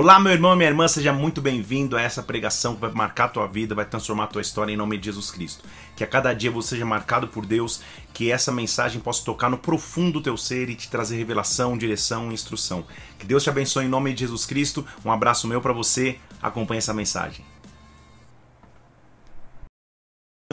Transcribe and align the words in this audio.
Olá, 0.00 0.20
meu 0.20 0.32
irmão 0.32 0.52
e 0.52 0.56
minha 0.56 0.68
irmã, 0.68 0.86
seja 0.86 1.12
muito 1.12 1.42
bem-vindo 1.42 1.96
a 1.96 2.00
essa 2.00 2.22
pregação 2.22 2.76
que 2.76 2.80
vai 2.82 2.92
marcar 2.92 3.24
a 3.24 3.28
tua 3.30 3.48
vida, 3.48 3.74
vai 3.74 3.84
transformar 3.84 4.24
a 4.24 4.26
tua 4.28 4.40
história 4.40 4.72
em 4.72 4.76
nome 4.76 4.96
de 4.96 5.06
Jesus 5.06 5.28
Cristo. 5.28 5.64
Que 5.96 6.04
a 6.04 6.06
cada 6.06 6.32
dia 6.32 6.52
você 6.52 6.68
seja 6.68 6.86
marcado 6.86 7.26
por 7.26 7.44
Deus, 7.44 7.82
que 8.14 8.30
essa 8.30 8.52
mensagem 8.52 9.00
possa 9.00 9.24
tocar 9.24 9.50
no 9.50 9.58
profundo 9.58 10.12
do 10.12 10.22
teu 10.22 10.36
ser 10.36 10.70
e 10.70 10.76
te 10.76 10.88
trazer 10.88 11.16
revelação, 11.16 11.76
direção 11.76 12.30
e 12.30 12.34
instrução. 12.34 12.86
Que 13.18 13.26
Deus 13.26 13.42
te 13.42 13.50
abençoe 13.50 13.86
em 13.86 13.88
nome 13.88 14.14
de 14.14 14.20
Jesus 14.20 14.46
Cristo. 14.46 14.86
Um 15.04 15.10
abraço 15.10 15.48
meu 15.48 15.60
para 15.60 15.72
você. 15.72 16.20
Acompanhe 16.40 16.78
essa 16.78 16.94
mensagem. 16.94 17.44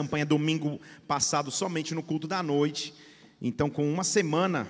campanha 0.00 0.26
domingo 0.26 0.80
passado 1.06 1.52
somente 1.52 1.94
no 1.94 2.02
culto 2.02 2.26
da 2.26 2.42
noite. 2.42 2.92
Então, 3.40 3.70
com 3.70 3.88
uma 3.88 4.02
semana, 4.02 4.66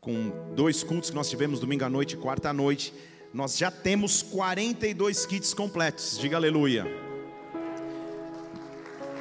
com 0.00 0.32
dois 0.56 0.82
cultos 0.82 1.10
que 1.10 1.16
nós 1.16 1.28
tivemos 1.28 1.60
domingo 1.60 1.84
à 1.84 1.90
noite 1.90 2.14
e 2.14 2.16
quarta 2.16 2.48
à 2.48 2.52
noite, 2.54 2.94
nós 3.34 3.58
já 3.58 3.68
temos 3.68 4.22
42 4.22 5.26
kits 5.26 5.52
completos. 5.52 6.16
Diga 6.16 6.36
aleluia. 6.36 6.86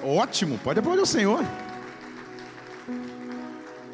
Ótimo, 0.03 0.59
pode 0.59 0.79
aplaudir 0.79 1.01
o 1.01 1.05
Senhor. 1.05 1.43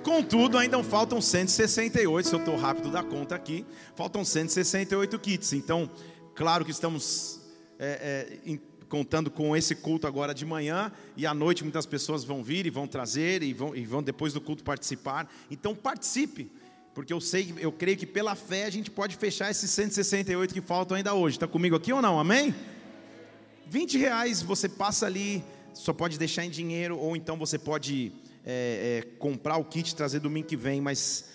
Contudo, 0.04 0.58
ainda 0.58 0.84
faltam 0.84 1.22
168, 1.22 2.28
se 2.28 2.36
eu 2.36 2.40
estou 2.40 2.58
rápido 2.58 2.92
da 2.92 3.02
conta 3.02 3.34
aqui, 3.34 3.66
faltam 3.96 4.26
168 4.26 5.18
kits. 5.20 5.54
Então, 5.54 5.90
claro 6.36 6.66
que 6.66 6.72
estamos 6.72 7.40
é, 7.80 8.28
é, 8.46 8.60
contando 8.90 9.32
com 9.32 9.56
esse 9.56 9.74
culto 9.74 10.06
agora 10.06 10.34
de 10.34 10.46
manhã 10.46 10.92
e 11.16 11.26
à 11.26 11.34
noite 11.34 11.64
muitas 11.64 11.86
pessoas 11.86 12.26
vão 12.26 12.44
vir 12.44 12.66
e 12.66 12.70
vão 12.70 12.88
trazer 12.88 13.42
e 13.42 13.54
vão, 13.54 13.74
e 13.74 13.86
vão 13.86 14.04
depois 14.04 14.34
do 14.34 14.42
culto 14.42 14.66
participar. 14.66 15.32
Então 15.50 15.74
participe 15.74 16.52
porque 17.00 17.14
eu 17.14 17.22
sei, 17.22 17.54
eu 17.60 17.72
creio 17.72 17.98
que 17.98 18.06
pela 18.06 18.36
fé 18.36 18.66
a 18.66 18.70
gente 18.70 18.92
pode 18.92 19.16
fechar 19.16 19.50
esses 19.50 19.72
168 19.72 20.54
que 20.54 20.60
faltam 20.60 20.98
ainda 20.98 21.14
hoje. 21.14 21.38
Está 21.38 21.48
comigo 21.48 21.74
aqui 21.74 21.94
ou 21.94 22.02
não? 22.02 22.20
Amém? 22.20 22.54
20 23.68 23.98
reais 23.98 24.42
você 24.42 24.68
passa 24.68 25.06
ali, 25.06 25.42
só 25.74 25.94
pode 25.94 26.20
deixar 26.20 26.44
em 26.44 26.50
dinheiro, 26.50 26.98
ou 26.98 27.16
então 27.16 27.38
você 27.38 27.58
pode 27.58 28.12
é, 28.46 29.06
é, 29.08 29.18
comprar 29.18 29.56
o 29.56 29.64
kit 29.64 29.92
e 29.92 29.96
trazer 29.96 30.20
domingo 30.20 30.46
que 30.46 30.58
vem, 30.58 30.82
mas 30.82 31.30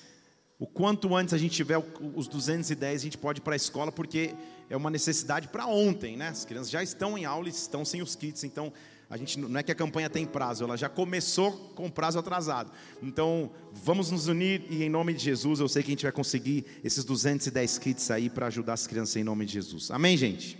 o 0.58 0.66
quanto 0.66 1.16
antes 1.16 1.32
a 1.32 1.38
gente 1.38 1.56
tiver 1.56 1.82
os 2.14 2.28
210, 2.28 3.00
a 3.00 3.02
gente 3.02 3.16
pode 3.16 3.40
ir 3.40 3.42
para 3.42 3.54
a 3.54 3.56
escola, 3.56 3.90
porque 3.90 4.34
é 4.68 4.76
uma 4.76 4.90
necessidade 4.90 5.48
para 5.48 5.66
ontem, 5.66 6.14
né? 6.14 6.28
As 6.28 6.44
crianças 6.44 6.70
já 6.70 6.82
estão 6.82 7.16
em 7.16 7.24
aula 7.24 7.48
e 7.48 7.50
estão 7.50 7.86
sem 7.86 8.02
os 8.02 8.14
kits, 8.14 8.44
então 8.44 8.70
a 9.08 9.16
gente 9.16 9.38
não 9.38 9.58
é 9.58 9.62
que 9.62 9.72
a 9.72 9.74
campanha 9.74 10.10
tem 10.10 10.26
prazo, 10.26 10.64
ela 10.64 10.76
já 10.76 10.88
começou 10.88 11.52
com 11.74 11.90
prazo 11.90 12.18
atrasado. 12.18 12.70
Então, 13.02 13.50
vamos 13.72 14.10
nos 14.10 14.26
unir 14.26 14.64
e 14.70 14.82
em 14.82 14.88
nome 14.88 15.14
de 15.14 15.22
Jesus, 15.22 15.60
eu 15.60 15.68
sei 15.68 15.82
que 15.82 15.90
a 15.90 15.92
gente 15.92 16.02
vai 16.02 16.12
conseguir 16.12 16.64
esses 16.82 17.04
210 17.04 17.78
kits 17.78 18.10
aí 18.10 18.28
para 18.30 18.46
ajudar 18.46 18.74
as 18.74 18.86
crianças 18.86 19.16
em 19.16 19.24
nome 19.24 19.46
de 19.46 19.52
Jesus. 19.52 19.90
Amém, 19.90 20.16
gente? 20.16 20.58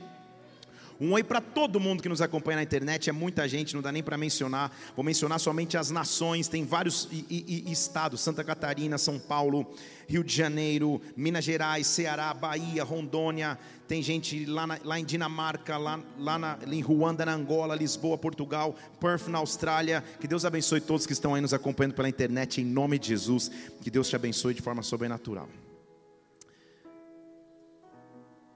Um 1.05 1.13
oi 1.13 1.23
para 1.23 1.39
todo 1.39 1.79
mundo 1.79 2.03
que 2.03 2.09
nos 2.09 2.23
acompanha 2.23 2.57
na 2.57 2.63
internet, 2.63 3.11
é 3.11 3.13
muita 3.13 3.47
gente, 3.47 3.75
não 3.75 3.83
dá 3.83 3.93
nem 3.93 4.03
para 4.03 4.17
mencionar. 4.17 4.75
Vou 4.97 5.05
mencionar 5.05 5.39
somente 5.39 5.77
as 5.77 5.91
nações, 5.91 6.49
tem 6.49 6.65
vários 6.65 7.07
i, 7.13 7.27
i, 7.69 7.71
estados: 7.71 8.23
Santa 8.23 8.43
Catarina, 8.43 8.97
São 8.97 9.19
Paulo, 9.19 9.67
Rio 10.09 10.25
de 10.25 10.35
Janeiro, 10.35 11.03
Minas 11.15 11.45
Gerais, 11.45 11.87
Ceará, 11.87 12.33
Bahia, 12.33 12.83
Rondônia. 12.83 13.59
Tem 13.87 14.01
gente 14.01 14.47
lá, 14.47 14.67
na, 14.67 14.81
lá 14.83 14.99
em 14.99 15.05
Dinamarca, 15.05 15.77
lá, 15.77 16.01
lá 16.19 16.39
na, 16.39 16.59
em 16.67 16.81
Ruanda, 16.81 17.27
na 17.27 17.35
Angola, 17.35 17.75
Lisboa, 17.75 18.17
Portugal, 18.17 18.75
Perth, 18.99 19.29
na 19.29 19.37
Austrália. 19.37 20.03
Que 20.19 20.27
Deus 20.27 20.47
abençoe 20.47 20.81
todos 20.81 21.05
que 21.05 21.13
estão 21.13 21.35
aí 21.35 21.43
nos 21.43 21.53
acompanhando 21.53 21.93
pela 21.93 22.09
internet, 22.09 22.63
em 22.63 22.65
nome 22.65 22.99
de 22.99 23.09
Jesus. 23.09 23.51
Que 23.83 23.91
Deus 23.91 24.09
te 24.09 24.17
abençoe 24.17 24.55
de 24.55 24.63
forma 24.63 24.83
sobrenatural. 24.83 25.51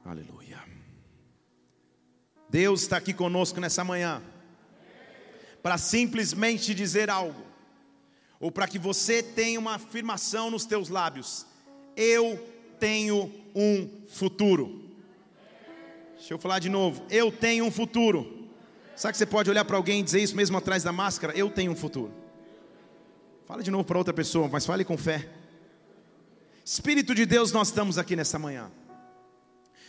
Aleluia. 0.03 0.48
Deus 2.49 2.83
está 2.83 2.97
aqui 2.97 3.13
conosco 3.13 3.61
nessa 3.61 3.85
manhã 3.85 4.23
para 5.63 5.77
simplesmente 5.77 6.75
dizer 6.75 7.11
algo, 7.11 7.43
ou 8.41 8.51
para 8.51 8.69
que 8.69 8.79
você 8.79 9.23
tenha 9.23 9.59
uma 9.59 9.75
afirmação 9.75 10.51
nos 10.51 10.65
teus 10.65 10.89
lábios: 10.89 11.47
Eu 11.97 12.39
tenho 12.79 13.33
um 13.55 13.89
futuro. 14.09 14.89
Deixa 16.17 16.33
eu 16.33 16.39
falar 16.39 16.59
de 16.59 16.69
novo: 16.69 17.05
Eu 17.11 17.31
tenho 17.31 17.65
um 17.65 17.71
futuro. 17.71 18.49
Sabe 18.97 19.13
que 19.13 19.19
você 19.19 19.27
pode 19.27 19.51
olhar 19.51 19.65
para 19.65 19.77
alguém 19.77 20.01
e 20.01 20.03
dizer 20.03 20.21
isso 20.21 20.35
mesmo 20.35 20.57
atrás 20.57 20.83
da 20.83 20.93
máscara? 20.93 21.33
Eu 21.37 21.51
tenho 21.51 21.73
um 21.73 21.77
futuro. 21.77 22.13
Fala 23.47 23.63
de 23.63 23.71
novo 23.71 23.85
para 23.85 23.97
outra 23.99 24.13
pessoa, 24.13 24.49
mas 24.49 24.67
fale 24.67 24.85
com 24.85 24.97
fé. 24.97 25.29
Espírito 26.65 27.15
de 27.15 27.25
Deus, 27.25 27.53
nós 27.53 27.69
estamos 27.69 27.97
aqui 27.97 28.15
nessa 28.15 28.39
manhã. 28.39 28.71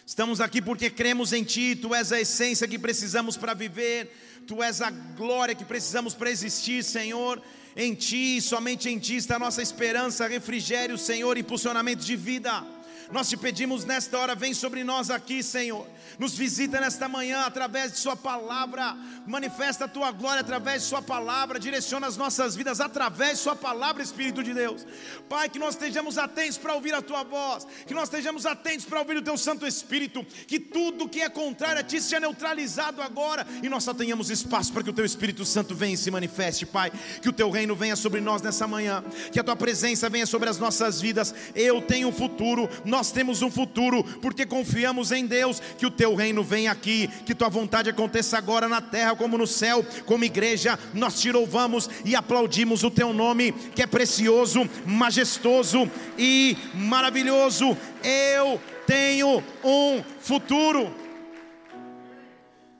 Estamos 0.09 0.42
aqui 0.42 0.59
porque 0.59 0.90
cremos 0.90 1.34
em 1.34 1.44
Ti, 1.44 1.75
Tu 1.75 1.94
és 1.94 2.12
a 2.12 2.20
essência 2.20 2.68
que 2.68 2.80
precisamos 2.80 3.38
para 3.38 3.53
viver, 3.53 4.12
Tu 4.47 4.64
és 4.64 4.81
a 4.81 4.90
glória 4.90 5.53
que 5.53 5.64
precisamos 5.64 6.16
para 6.16 6.31
existir, 6.31 6.84
Senhor. 6.84 7.40
Em 7.75 7.94
Ti, 7.94 8.42
somente 8.42 8.90
em 8.90 8.97
Ti 8.97 9.18
está 9.18 9.36
a 9.36 9.40
nossa 9.40 9.62
esperança, 9.62 10.25
refrigério, 10.28 10.97
Senhor, 10.97 11.38
impulsionamento 11.38 12.03
de 12.03 12.16
vida. 12.16 12.66
Nós 13.12 13.28
te 13.28 13.36
pedimos 13.36 13.86
nesta 13.86 14.20
hora, 14.20 14.36
vem 14.36 14.53
sobre 14.53 14.84
nós 14.84 15.09
aqui, 15.09 15.42
Senhor. 15.42 15.88
Nos 16.20 16.36
visita 16.36 16.80
nesta 16.80 17.08
manhã 17.08 17.42
através 17.42 17.92
de 17.92 17.97
Sua 17.97 18.16
palavra. 18.16 18.96
Manifesta 19.25 19.86
a 19.86 19.88
tua 19.88 20.12
glória 20.12 20.42
através 20.42 20.84
de 20.84 20.90
Sua 20.90 21.02
palavra. 21.02 21.59
Direciona 21.59 22.06
as 22.06 22.18
nossas 22.18 22.56
vidas 22.56 22.80
através 22.80 23.34
de 23.34 23.38
Sua 23.38 23.56
palavra, 23.56 24.03
Espírito 24.03 24.44
de 24.44 24.53
Deus. 24.53 24.86
Pai, 25.28 25.50
que 25.50 25.58
nós 25.58 25.74
estejamos 25.74 26.20
atentos 26.20 26.58
para 26.58 26.75
ouvir 26.75 26.94
a 26.94 27.02
Tua 27.02 27.24
voz. 27.24 27.66
Que 27.88 27.96
nós 27.96 28.03
estejamos 28.03 28.46
atentos 28.46 28.86
para 28.86 29.00
ouvir 29.00 29.18
o 29.18 29.22
Teu 29.24 29.38
Santo 29.38 29.66
Espírito. 29.66 30.24
Que 30.46 30.59
tudo 30.59 31.09
que 31.09 31.22
é 31.22 31.30
contrário 31.30 31.81
a 31.81 31.84
Ti 31.84 32.00
seja 32.00 32.20
neutralizado 32.20 33.02
agora. 33.02 33.47
E 33.64 33.70
nós 33.70 33.84
só 33.84 33.94
tenhamos 33.94 34.30
espaço 34.30 34.72
para 34.72 34.84
que 34.84 34.90
o 34.90 34.94
Teu 34.94 35.06
Espírito 35.06 35.44
Santo 35.46 35.74
venha 35.74 35.96
e 35.96 35.97
se 35.97 36.12
manifeste, 36.12 36.66
Pai. 36.66 36.91
Que 37.22 37.30
o 37.30 37.34
Teu 37.34 37.50
reino 37.50 37.76
venha 37.76 37.96
sobre 37.96 38.22
nós 38.22 38.41
nessa 38.44 38.68
manhã. 38.68 39.03
Que 39.31 39.40
a 39.40 39.44
Tua 39.44 39.56
presença 39.56 40.09
venha 40.09 40.28
sobre 40.28 40.47
as 40.47 40.59
nossas 40.59 41.02
vidas. 41.02 41.34
Eu 41.56 41.81
tenho 41.81 42.09
um 42.09 42.14
futuro. 42.14 42.70
Nós 42.86 42.99
nós 43.00 43.12
temos 43.14 43.42
um 43.42 43.50
futuro, 43.50 44.04
porque 44.20 44.46
confiamos 44.46 45.14
em 45.14 45.26
Deus, 45.26 45.62
que 45.78 45.86
o 45.86 45.92
teu 45.92 46.16
reino 46.16 46.44
venha 46.44 46.70
aqui, 46.70 47.08
que 47.26 47.34
tua 47.34 47.48
vontade 47.48 47.90
aconteça 47.90 48.38
agora 48.38 48.68
na 48.68 48.82
terra 48.82 49.16
como 49.16 49.38
no 49.38 49.48
céu, 49.48 49.86
como 50.06 50.26
igreja, 50.26 50.78
nós 50.94 51.22
te 51.22 51.32
louvamos 51.32 51.90
e 52.04 52.14
aplaudimos 52.14 52.84
o 52.84 52.92
teu 52.92 53.14
nome, 53.14 53.54
que 53.74 53.82
é 53.82 53.88
precioso, 53.88 54.70
majestoso 54.86 55.90
e 56.18 56.58
maravilhoso. 56.74 57.78
Eu 58.04 58.62
tenho 58.86 59.42
um 59.64 60.04
futuro. 60.20 60.94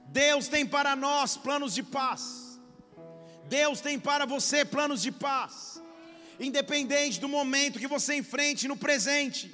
Deus 0.08 0.50
tem 0.50 0.66
para 0.66 0.98
nós 0.98 1.38
planos 1.38 1.74
de 1.74 1.82
paz. 1.82 2.60
Deus 3.48 3.80
tem 3.80 3.98
para 3.98 4.26
você 4.26 4.66
planos 4.66 5.02
de 5.02 5.14
paz. 5.14 5.82
Independente 6.38 7.22
do 7.22 7.30
momento 7.30 7.80
que 7.80 7.88
você 7.88 8.16
enfrente 8.16 8.68
no 8.68 8.76
presente 8.76 9.50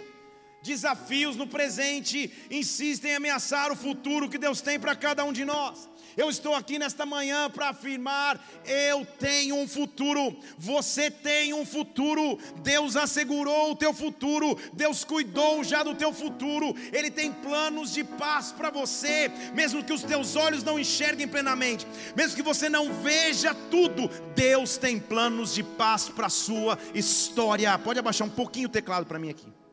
desafios 0.66 1.36
no 1.36 1.48
presente 1.48 2.32
insistem 2.50 3.12
em 3.12 3.16
ameaçar 3.16 3.72
o 3.72 3.76
futuro 3.76 4.28
que 4.28 4.38
Deus 4.38 4.60
tem 4.60 4.80
para 4.80 4.96
cada 4.96 5.24
um 5.24 5.32
de 5.32 5.46
nós. 5.46 5.88
Eu 6.18 6.30
estou 6.30 6.56
aqui 6.56 6.80
nesta 6.80 7.06
manhã 7.06 7.50
para 7.50 7.70
afirmar: 7.70 8.44
eu 8.66 9.06
tenho 9.20 9.56
um 9.56 9.68
futuro, 9.68 10.36
você 10.58 11.12
tem 11.12 11.54
um 11.54 11.66
futuro, 11.66 12.40
Deus 12.64 12.96
assegurou 12.96 13.72
o 13.72 13.76
teu 13.76 13.94
futuro, 13.94 14.58
Deus 14.74 15.04
cuidou 15.04 15.64
já 15.64 15.84
do 15.84 15.94
teu 15.94 16.14
futuro, 16.14 16.74
Ele 16.94 17.12
tem 17.12 17.32
planos 17.32 17.94
de 17.94 18.04
paz 18.04 18.52
para 18.52 18.70
você, 18.70 19.30
mesmo 19.54 19.84
que 19.84 19.94
os 19.94 20.04
teus 20.04 20.36
olhos 20.36 20.64
não 20.64 20.80
enxerguem 20.80 21.28
plenamente, 21.28 21.86
mesmo 22.16 22.36
que 22.36 22.42
você 22.42 22.70
não 22.70 22.94
veja 23.02 23.54
tudo, 23.70 24.10
Deus 24.36 24.78
tem 24.78 25.00
planos 25.00 25.54
de 25.54 25.64
paz 25.64 26.08
para 26.08 26.28
a 26.28 26.30
sua 26.30 26.80
história. 26.94 27.78
Pode 27.78 28.00
abaixar 28.00 28.26
um 28.26 28.32
pouquinho 28.32 28.68
o 28.68 28.72
teclado 28.72 29.06
para 29.06 29.20
mim 29.20 29.30
aqui. 29.30 29.65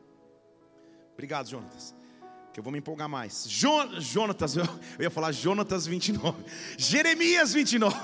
Obrigado, 1.23 1.47
Jonatas. 1.47 1.95
Que 2.51 2.59
eu 2.59 2.63
vou 2.65 2.73
me 2.73 2.79
empolgar 2.79 3.07
mais. 3.07 3.45
Jo, 3.47 3.97
Jonatas, 3.97 4.57
eu, 4.57 4.65
eu 4.99 5.03
ia 5.03 5.09
falar 5.09 5.31
Jonatas 5.31 5.87
29. 5.87 6.43
Jeremias 6.77 7.53
29. 7.53 7.95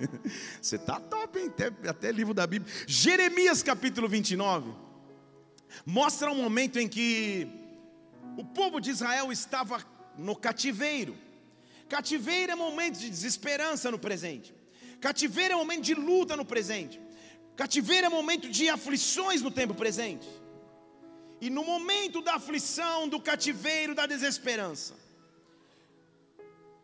Você 0.62 0.78
tá 0.78 0.98
top, 0.98 1.38
hein? 1.38 1.48
Até, 1.48 1.66
até 1.86 2.10
livro 2.10 2.32
da 2.32 2.46
Bíblia. 2.46 2.72
Jeremias 2.86 3.62
capítulo 3.62 4.08
29. 4.08 4.72
Mostra 5.84 6.30
um 6.30 6.42
momento 6.42 6.78
em 6.78 6.88
que 6.88 7.46
o 8.38 8.44
povo 8.46 8.80
de 8.80 8.88
Israel 8.88 9.30
estava 9.30 9.84
no 10.16 10.34
cativeiro. 10.34 11.14
Cativeiro 11.86 12.52
é 12.52 12.54
momento 12.54 12.98
de 12.98 13.10
desesperança 13.10 13.90
no 13.90 13.98
presente. 13.98 14.54
Cativeiro 15.02 15.52
é 15.52 15.56
momento 15.58 15.82
de 15.82 15.92
luta 15.92 16.34
no 16.34 16.46
presente. 16.46 16.98
Cativeiro 17.56 18.06
é 18.06 18.08
momento 18.08 18.48
de 18.48 18.70
aflições 18.70 19.42
no 19.42 19.50
tempo 19.50 19.74
presente. 19.74 20.26
E 21.44 21.50
no 21.50 21.62
momento 21.62 22.22
da 22.22 22.36
aflição, 22.36 23.06
do 23.06 23.20
cativeiro, 23.20 23.94
da 23.94 24.06
desesperança, 24.06 24.94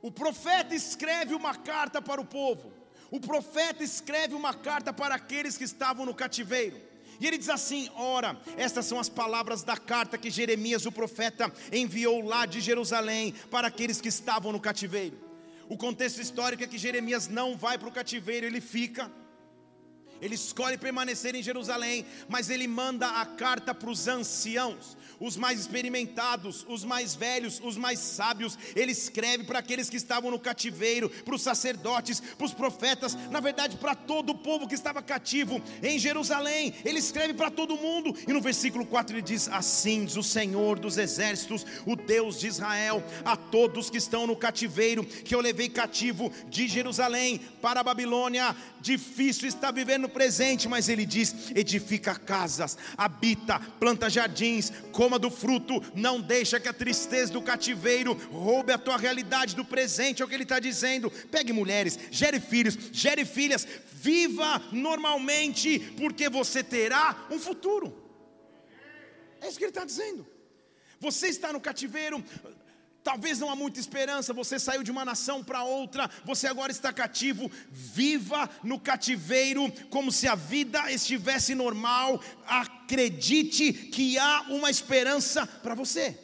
o 0.03 0.11
profeta 0.13 0.75
escreve 0.75 1.35
uma 1.35 1.55
carta 1.55 2.03
para 2.03 2.21
o 2.21 2.27
povo. 2.27 2.71
O 3.11 3.19
profeta 3.19 3.83
escreve 3.83 4.35
uma 4.35 4.53
carta 4.53 4.93
para 4.93 5.15
aqueles 5.15 5.57
que 5.57 5.65
estavam 5.65 6.05
no 6.05 6.15
cativeiro. 6.15 6.79
E 7.19 7.27
ele 7.27 7.39
diz 7.39 7.49
assim: 7.49 7.89
Ora, 7.95 8.39
estas 8.59 8.85
são 8.85 9.01
as 9.01 9.09
palavras 9.09 9.63
da 9.63 9.79
carta 9.79 10.19
que 10.19 10.31
Jeremias, 10.31 10.85
o 10.85 10.93
profeta, 10.93 11.51
enviou 11.73 12.21
lá 12.21 12.45
de 12.45 12.61
Jerusalém 12.61 13.33
para 13.51 13.69
aqueles 13.69 13.99
que 13.99 14.09
estavam 14.09 14.53
no 14.53 14.61
cativeiro. 14.61 15.19
O 15.71 15.77
contexto 15.79 16.21
histórico 16.21 16.63
é 16.63 16.67
que 16.67 16.77
Jeremias 16.77 17.29
não 17.29 17.57
vai 17.57 17.79
para 17.79 17.89
o 17.89 17.93
cativeiro, 17.93 18.45
ele 18.45 18.61
fica. 18.61 19.11
Ele 20.21 20.35
escolhe 20.35 20.77
permanecer 20.77 21.35
em 21.35 21.43
Jerusalém, 21.43 22.05
mas 22.29 22.51
ele 22.51 22.67
manda 22.67 23.21
a 23.21 23.27
carta 23.27 23.75
para 23.75 23.91
os 23.91 24.07
anciãos, 24.07 24.97
os 25.21 25.37
mais 25.37 25.61
experimentados, 25.61 26.65
os 26.69 26.85
mais 26.85 27.15
velhos, 27.15 27.61
os 27.63 27.77
mais 27.77 27.99
sábios. 27.99 28.59
Ele 28.75 28.93
escreve 28.93 29.45
para 29.45 29.59
aqueles 29.59 29.91
que 29.91 29.97
estavam 29.97 30.31
no 30.31 30.39
cativeiro, 30.39 31.11
para 31.11 31.35
os 31.35 31.43
sacerdotes, 31.43 32.21
para 32.21 32.47
os 32.47 32.55
profetas, 32.55 33.15
na 33.31 33.41
verdade, 33.41 33.77
para 33.77 33.95
todo 33.95 34.31
o 34.31 34.39
povo 34.39 34.67
que 34.67 34.75
estava 34.75 35.03
cativo 35.03 35.61
em 35.83 35.99
Jerusalém. 35.99 36.75
Ele 36.85 36.99
escreve 36.99 37.35
para 37.35 37.51
todo 37.51 37.77
mundo, 37.77 38.15
e 38.27 38.33
no 38.33 38.41
versículo 38.41 38.87
4 38.87 39.15
ele 39.15 39.23
diz: 39.23 39.49
Assim 39.49 40.05
diz 40.05 40.17
o 40.17 40.23
Senhor 40.23 40.79
dos 40.79 40.97
exércitos, 40.97 41.67
o 41.85 41.95
Deus 41.95 42.39
de 42.39 42.47
Israel, 42.47 43.03
a 43.25 43.37
todos 43.37 43.91
que 43.91 43.99
estão 43.99 44.27
no 44.27 44.37
cativeiro, 44.37 45.05
que 45.05 45.35
eu 45.35 45.41
levei 45.41 45.69
cativo 45.69 46.33
de 46.49 46.67
Jerusalém 46.67 47.41
para 47.61 47.81
a 47.81 47.85
Babilônia. 47.85 48.57
Difícil 48.81 49.47
está 49.47 49.71
vivendo 49.71 50.03
no 50.03 50.09
presente, 50.09 50.69
mas 50.69 50.89
ele 50.89 51.05
diz: 51.05 51.51
edifica 51.55 52.15
casas, 52.15 52.79
habita, 52.97 53.61
planta 53.79 54.09
jardins, 54.09 54.73
como 54.93 55.10
do 55.19 55.31
fruto, 55.31 55.83
não 55.95 56.21
deixa 56.21 56.61
que 56.61 56.69
a 56.69 56.73
tristeza 56.73 57.33
do 57.33 57.43
cativeiro 57.43 58.15
roube 58.31 58.73
a 58.73 58.79
tua 58.79 58.97
realidade 58.97 59.57
do 59.57 59.65
presente, 59.65 60.23
é 60.23 60.25
o 60.25 60.29
que 60.29 60.35
ele 60.35 60.43
está 60.43 60.59
dizendo. 60.59 61.11
Pegue 61.31 61.53
mulheres, 61.53 61.99
gere 62.11 62.41
filhos, 62.41 62.77
gere 62.93 63.25
filhas, 63.25 63.67
viva 63.93 64.63
normalmente, 64.73 65.79
porque 65.99 66.29
você 66.29 66.63
terá 66.63 67.27
um 67.31 67.39
futuro. 67.39 67.97
É 69.41 69.49
isso 69.49 69.59
que 69.59 69.65
ele 69.65 69.71
está 69.71 69.85
dizendo. 69.85 70.27
Você 70.99 71.29
está 71.29 71.53
no 71.53 71.61
cativeiro, 71.61 72.23
Talvez 73.03 73.39
não 73.39 73.51
há 73.51 73.57
muita 73.57 73.81
esperança, 73.81 74.33
você 74.33 74.59
saiu 74.59 74.83
de 74.83 74.91
uma 74.91 75.05
nação 75.05 75.43
para 75.43 75.65
outra, 75.65 76.11
você 76.25 76.47
agora 76.47 76.71
está 76.71 76.93
cativo. 76.93 77.51
Viva 77.71 78.49
no 78.63 78.79
cativeiro 78.79 79.71
como 79.89 80.13
se 80.13 80.29
a 80.29 80.35
vida 80.35 80.91
estivesse 80.93 81.55
normal. 81.55 82.23
Acredite 82.47 83.73
que 83.73 84.19
há 84.19 84.43
uma 84.49 84.71
esperança 84.71 85.47
para 85.47 85.75
você 85.75 86.19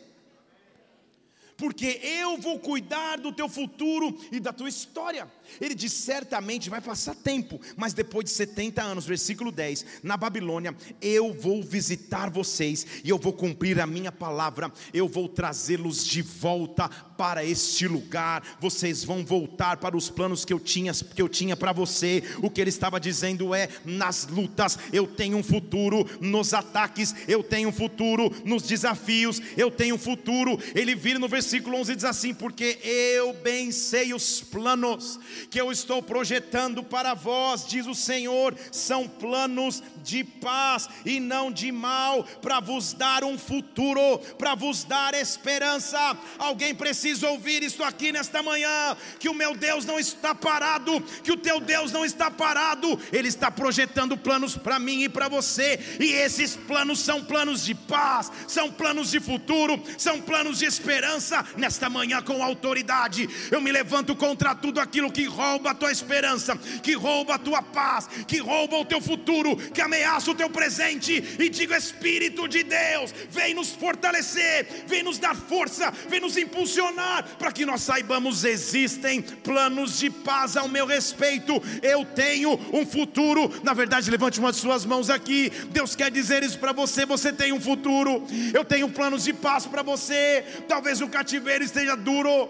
porque 1.57 2.01
eu 2.03 2.37
vou 2.37 2.59
cuidar 2.59 3.17
do 3.17 3.33
teu 3.33 3.49
futuro 3.49 4.19
e 4.31 4.39
da 4.39 4.53
tua 4.53 4.69
história. 4.69 5.27
Ele 5.61 5.75
diz: 5.75 5.93
certamente 5.93 6.71
vai 6.71 6.81
passar 6.81 7.15
tempo, 7.15 7.61
mas 7.77 7.93
depois 7.93 8.25
de 8.25 8.31
70 8.33 8.83
anos, 8.83 9.07
versículo 9.07 9.51
10, 9.51 9.85
na 10.03 10.17
Babilônia, 10.17 10.75
eu 11.01 11.33
vou 11.33 11.63
visitar 11.63 12.31
vocês 12.31 12.87
e 13.05 13.11
eu 13.11 13.19
vou 13.19 13.33
cumprir 13.33 13.81
a 13.81 13.87
minha 13.87 14.13
palavra, 14.13 14.73
eu 14.93 15.09
vou 15.09 15.29
trazê-los 15.29 16.05
de 16.05 16.23
volta 16.23 16.89
para 16.89 17.45
este 17.45 17.89
lugar. 17.89 18.43
Vocês 18.61 19.03
vão 19.03 19.25
voltar 19.25 19.79
para 19.79 19.97
os 19.97 20.11
planos 20.11 20.45
que 20.45 20.53
eu 20.53 20.61
tinha, 20.61 20.93
eu 21.17 21.29
tinha 21.29 21.57
para 21.57 21.73
você. 21.73 22.23
O 22.43 22.51
que 22.51 22.61
ele 22.61 22.71
estava 22.71 23.01
dizendo 23.01 23.55
é: 23.55 23.69
nas 23.85 24.27
lutas 24.27 24.79
eu 24.93 25.07
tenho 25.07 25.37
um 25.37 25.43
futuro, 25.43 26.07
nos 26.21 26.55
ataques 26.55 27.15
eu 27.27 27.43
tenho 27.43 27.71
um 27.71 27.73
futuro, 27.73 28.31
nos 28.45 28.63
desafios 28.63 29.41
eu 29.57 29.71
tenho 29.71 29.95
um 29.95 29.99
futuro. 29.99 30.59
Ele 30.75 30.95
vira 30.95 31.19
no 31.19 31.29
versículo 31.29 31.47
versículo 31.47 31.77
11 31.79 31.95
diz 31.97 32.05
assim: 32.05 32.35
Porque 32.35 32.79
eu 32.83 33.33
bem 33.35 33.71
sei 33.71 34.13
os 34.13 34.41
planos 34.41 35.19
que 35.51 35.61
eu 35.61 35.71
estou 35.71 36.03
projetando 36.03 36.83
para 36.83 37.15
vós, 37.15 37.67
diz 37.67 37.87
o 37.87 37.95
Senhor, 37.95 38.55
são 38.71 39.09
planos 39.09 39.83
de 40.07 40.23
paz 40.23 40.89
e 41.05 41.19
não 41.19 41.51
de 41.51 41.73
mal, 41.73 42.23
para 42.41 42.61
vos 42.61 42.93
dar 42.93 43.25
um 43.25 43.37
futuro, 43.37 44.19
para 44.39 44.55
vos 44.55 44.85
dar 44.85 45.13
esperança. 45.15 46.17
Alguém 46.39 46.75
precisa 46.75 47.29
ouvir 47.29 47.63
isso 47.63 47.83
aqui 47.83 48.13
nesta 48.13 48.43
manhã: 48.43 48.97
que 49.19 49.29
o 49.29 49.35
meu 49.35 49.55
Deus 49.55 49.85
não 49.85 49.99
está 49.99 50.35
parado, 50.35 51.01
que 51.25 51.33
o 51.33 51.37
teu 51.37 51.61
Deus 51.61 51.91
não 51.91 52.05
está 52.05 52.31
parado, 52.31 52.99
Ele 53.13 53.29
está 53.29 53.51
projetando 53.51 54.17
planos 54.17 54.57
para 54.57 54.79
mim 54.79 55.03
e 55.03 55.09
para 55.09 55.29
você, 55.29 55.81
e 55.99 56.13
esses 56.13 56.55
planos 56.55 57.01
são 57.01 57.25
planos 57.25 57.65
de 57.65 57.75
paz, 57.75 58.31
são 58.47 58.71
planos 58.71 59.11
de 59.11 59.19
futuro, 59.19 59.83
são 59.99 60.21
planos 60.21 60.61
de 60.61 60.67
esperança 60.67 61.45
nesta 61.57 61.91
manhã 61.91 62.23
com 62.23 62.43
autoridade. 62.43 63.29
Eu 63.51 63.61
me 63.61 63.73
levanto 63.73 64.15
contra 64.15 64.55
tudo 64.55 64.79
aquilo 64.79 65.11
que 65.11 65.25
rouba 65.25 65.71
a 65.71 65.75
tua 65.75 65.91
esperança, 65.91 66.57
que 66.83 66.95
rouba 66.95 67.35
a 67.35 67.39
tua 67.39 67.61
paz, 67.61 68.09
que 68.29 68.39
rouba 68.39 68.77
o 68.79 68.85
teu 68.85 69.01
futuro, 69.01 69.57
que 69.57 69.81
ameaça 69.97 70.31
o 70.31 70.35
teu 70.35 70.51
presente. 70.51 71.37
E 71.39 71.49
digo: 71.49 71.75
Espírito 71.75 72.47
de 72.47 72.63
Deus, 72.63 73.13
vem 73.31 73.55
nos 73.55 73.71
fortalecer, 73.71 74.85
vem 74.87 75.03
nos 75.03 75.19
dar 75.19 75.35
força, 75.35 75.91
vem 76.09 76.21
nos 76.21 76.37
impulsionar, 76.37 77.25
para 77.39 77.51
que 77.51 77.65
nós 77.65 77.83
saibamos: 77.83 78.45
existem 78.45 79.23
planos 79.23 79.99
de 79.99 80.11
paz 80.11 80.57
ao 80.57 80.69
meu 80.69 80.87
respeito. 80.87 81.61
Eu 81.83 82.05
tenho 82.05 82.59
um 82.73 82.87
futuro. 82.87 83.51
Na 83.63 83.73
verdade, 83.73 84.11
levante 84.11 84.39
uma 84.39 84.53
de 84.53 84.59
suas 84.59 84.85
mãos 84.85 85.11
aqui. 85.11 85.51
Deus 85.71 85.97
quer 85.97 86.11
dizer 86.11 86.43
isso 86.43 86.59
para 86.59 86.73
você: 86.73 87.07
você 87.07 87.33
tem 87.33 87.53
um 87.53 87.61
futuro. 87.61 88.25
Eu 88.53 88.65
tenho 88.65 88.89
planos 88.89 89.25
de 89.25 89.33
paz 89.33 89.67
para 89.67 89.83
você. 89.83 90.45
Talvez 90.69 91.01
o 91.01 91.09
cativeiro 91.09 91.65
esteja 91.65 91.97
duro. 91.97 92.49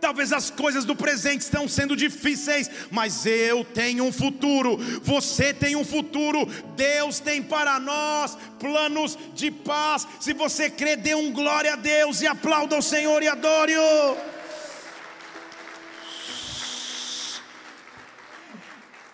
Talvez 0.00 0.32
as 0.32 0.50
coisas 0.50 0.84
do 0.84 0.96
presente 0.96 1.42
estão 1.42 1.68
sendo 1.68 1.94
difíceis, 1.94 2.70
mas 2.90 3.26
eu 3.26 3.64
tenho 3.64 4.04
um 4.04 4.12
futuro. 4.12 4.78
Você 5.02 5.52
tem 5.52 5.76
um 5.76 5.84
futuro. 5.84 6.46
Deus 6.74 7.20
tem 7.20 7.42
para 7.42 7.78
nós 7.78 8.36
planos 8.58 9.18
de 9.34 9.50
paz. 9.50 10.06
Se 10.18 10.32
você 10.32 10.70
crê, 10.70 10.96
dê 10.96 11.14
um 11.14 11.32
glória 11.32 11.74
a 11.74 11.76
Deus 11.76 12.22
e 12.22 12.26
aplauda 12.26 12.78
o 12.78 12.82
Senhor 12.82 13.22
e 13.22 13.28
adore-o. 13.28 14.16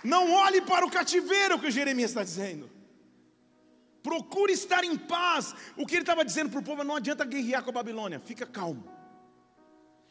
Não 0.04 0.32
olhe 0.32 0.60
para 0.60 0.86
o 0.86 0.90
cativeiro 0.90 1.58
que 1.58 1.68
Jeremias 1.68 2.10
está 2.10 2.22
dizendo. 2.22 2.70
Procure 4.04 4.52
estar 4.52 4.84
em 4.84 4.96
paz. 4.96 5.52
O 5.76 5.84
que 5.84 5.96
ele 5.96 6.02
estava 6.02 6.24
dizendo 6.24 6.48
para 6.48 6.60
o 6.60 6.62
povo: 6.62 6.84
não 6.84 6.94
adianta 6.94 7.24
guerrear 7.24 7.64
com 7.64 7.70
a 7.70 7.72
Babilônia, 7.72 8.20
fica 8.20 8.46
calmo. 8.46 8.95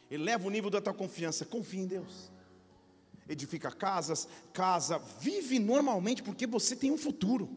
Eleva 0.10 0.48
o 0.48 0.50
nível 0.50 0.69
da 0.69 0.81
tua 0.81 0.94
confiança, 0.94 1.46
confia 1.46 1.81
em 1.81 1.88
Deus. 1.88 2.32
Edifica 3.27 3.72
casas, 3.72 4.27
casa, 4.53 5.00
vive 5.20 5.58
normalmente 5.58 6.22
porque 6.22 6.46
você 6.46 6.75
tem 6.75 6.91
um 6.91 6.98
futuro. 6.98 7.50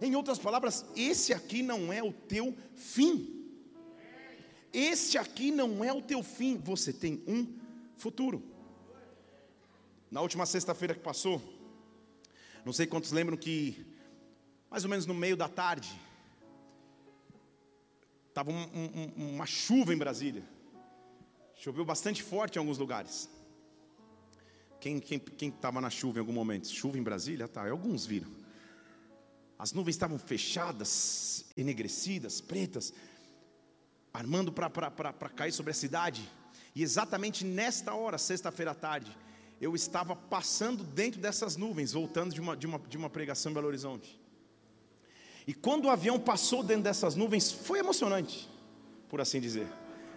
Em 0.00 0.14
outras 0.14 0.38
palavras, 0.38 0.84
esse 0.96 1.32
aqui 1.32 1.62
não 1.62 1.92
é 1.92 2.02
o 2.02 2.12
teu 2.12 2.54
fim. 2.74 3.48
Esse 4.72 5.16
aqui 5.16 5.50
não 5.50 5.84
é 5.84 5.92
o 5.92 6.02
teu 6.02 6.22
fim, 6.22 6.56
você 6.56 6.92
tem 6.92 7.22
um 7.26 7.46
futuro. 7.96 8.42
Na 10.10 10.20
última 10.20 10.44
sexta-feira 10.44 10.94
que 10.94 11.00
passou, 11.00 11.40
não 12.64 12.72
sei 12.72 12.86
quantos 12.86 13.12
lembram 13.12 13.36
que 13.36 13.86
mais 14.72 14.84
ou 14.84 14.90
menos 14.90 15.04
no 15.04 15.12
meio 15.12 15.36
da 15.36 15.50
tarde, 15.50 16.00
estava 18.26 18.50
um, 18.50 19.12
um, 19.18 19.34
uma 19.34 19.44
chuva 19.44 19.92
em 19.92 19.98
Brasília. 19.98 20.42
Choveu 21.62 21.84
bastante 21.84 22.24
forte 22.24 22.56
em 22.56 22.58
alguns 22.58 22.76
lugares. 22.76 23.30
Quem 24.80 25.00
estava 25.40 25.80
na 25.80 25.90
chuva 25.90 26.18
em 26.18 26.20
algum 26.20 26.32
momento? 26.32 26.66
Chuva 26.66 26.98
em 26.98 27.02
Brasília? 27.04 27.46
Tá, 27.46 27.70
alguns 27.70 28.04
viram. 28.04 28.28
As 29.56 29.72
nuvens 29.72 29.94
estavam 29.94 30.18
fechadas, 30.18 31.44
enegrecidas, 31.56 32.40
pretas, 32.40 32.92
armando 34.12 34.50
para 34.52 35.30
cair 35.36 35.52
sobre 35.52 35.70
a 35.70 35.74
cidade. 35.74 36.28
E 36.74 36.82
exatamente 36.82 37.44
nesta 37.44 37.94
hora, 37.94 38.18
sexta-feira 38.18 38.72
à 38.72 38.74
tarde, 38.74 39.16
eu 39.60 39.76
estava 39.76 40.16
passando 40.16 40.82
dentro 40.82 41.20
dessas 41.20 41.54
nuvens, 41.56 41.92
voltando 41.92 42.34
de 42.34 42.40
uma, 42.40 42.56
de 42.56 42.66
uma, 42.66 42.78
de 42.80 42.96
uma 42.96 43.08
pregação 43.08 43.52
em 43.52 43.54
Belo 43.54 43.68
Horizonte. 43.68 44.20
E 45.46 45.54
quando 45.54 45.84
o 45.84 45.90
avião 45.90 46.18
passou 46.18 46.64
dentro 46.64 46.82
dessas 46.82 47.14
nuvens, 47.14 47.52
foi 47.52 47.78
emocionante, 47.78 48.50
por 49.08 49.20
assim 49.20 49.40
dizer. 49.40 49.68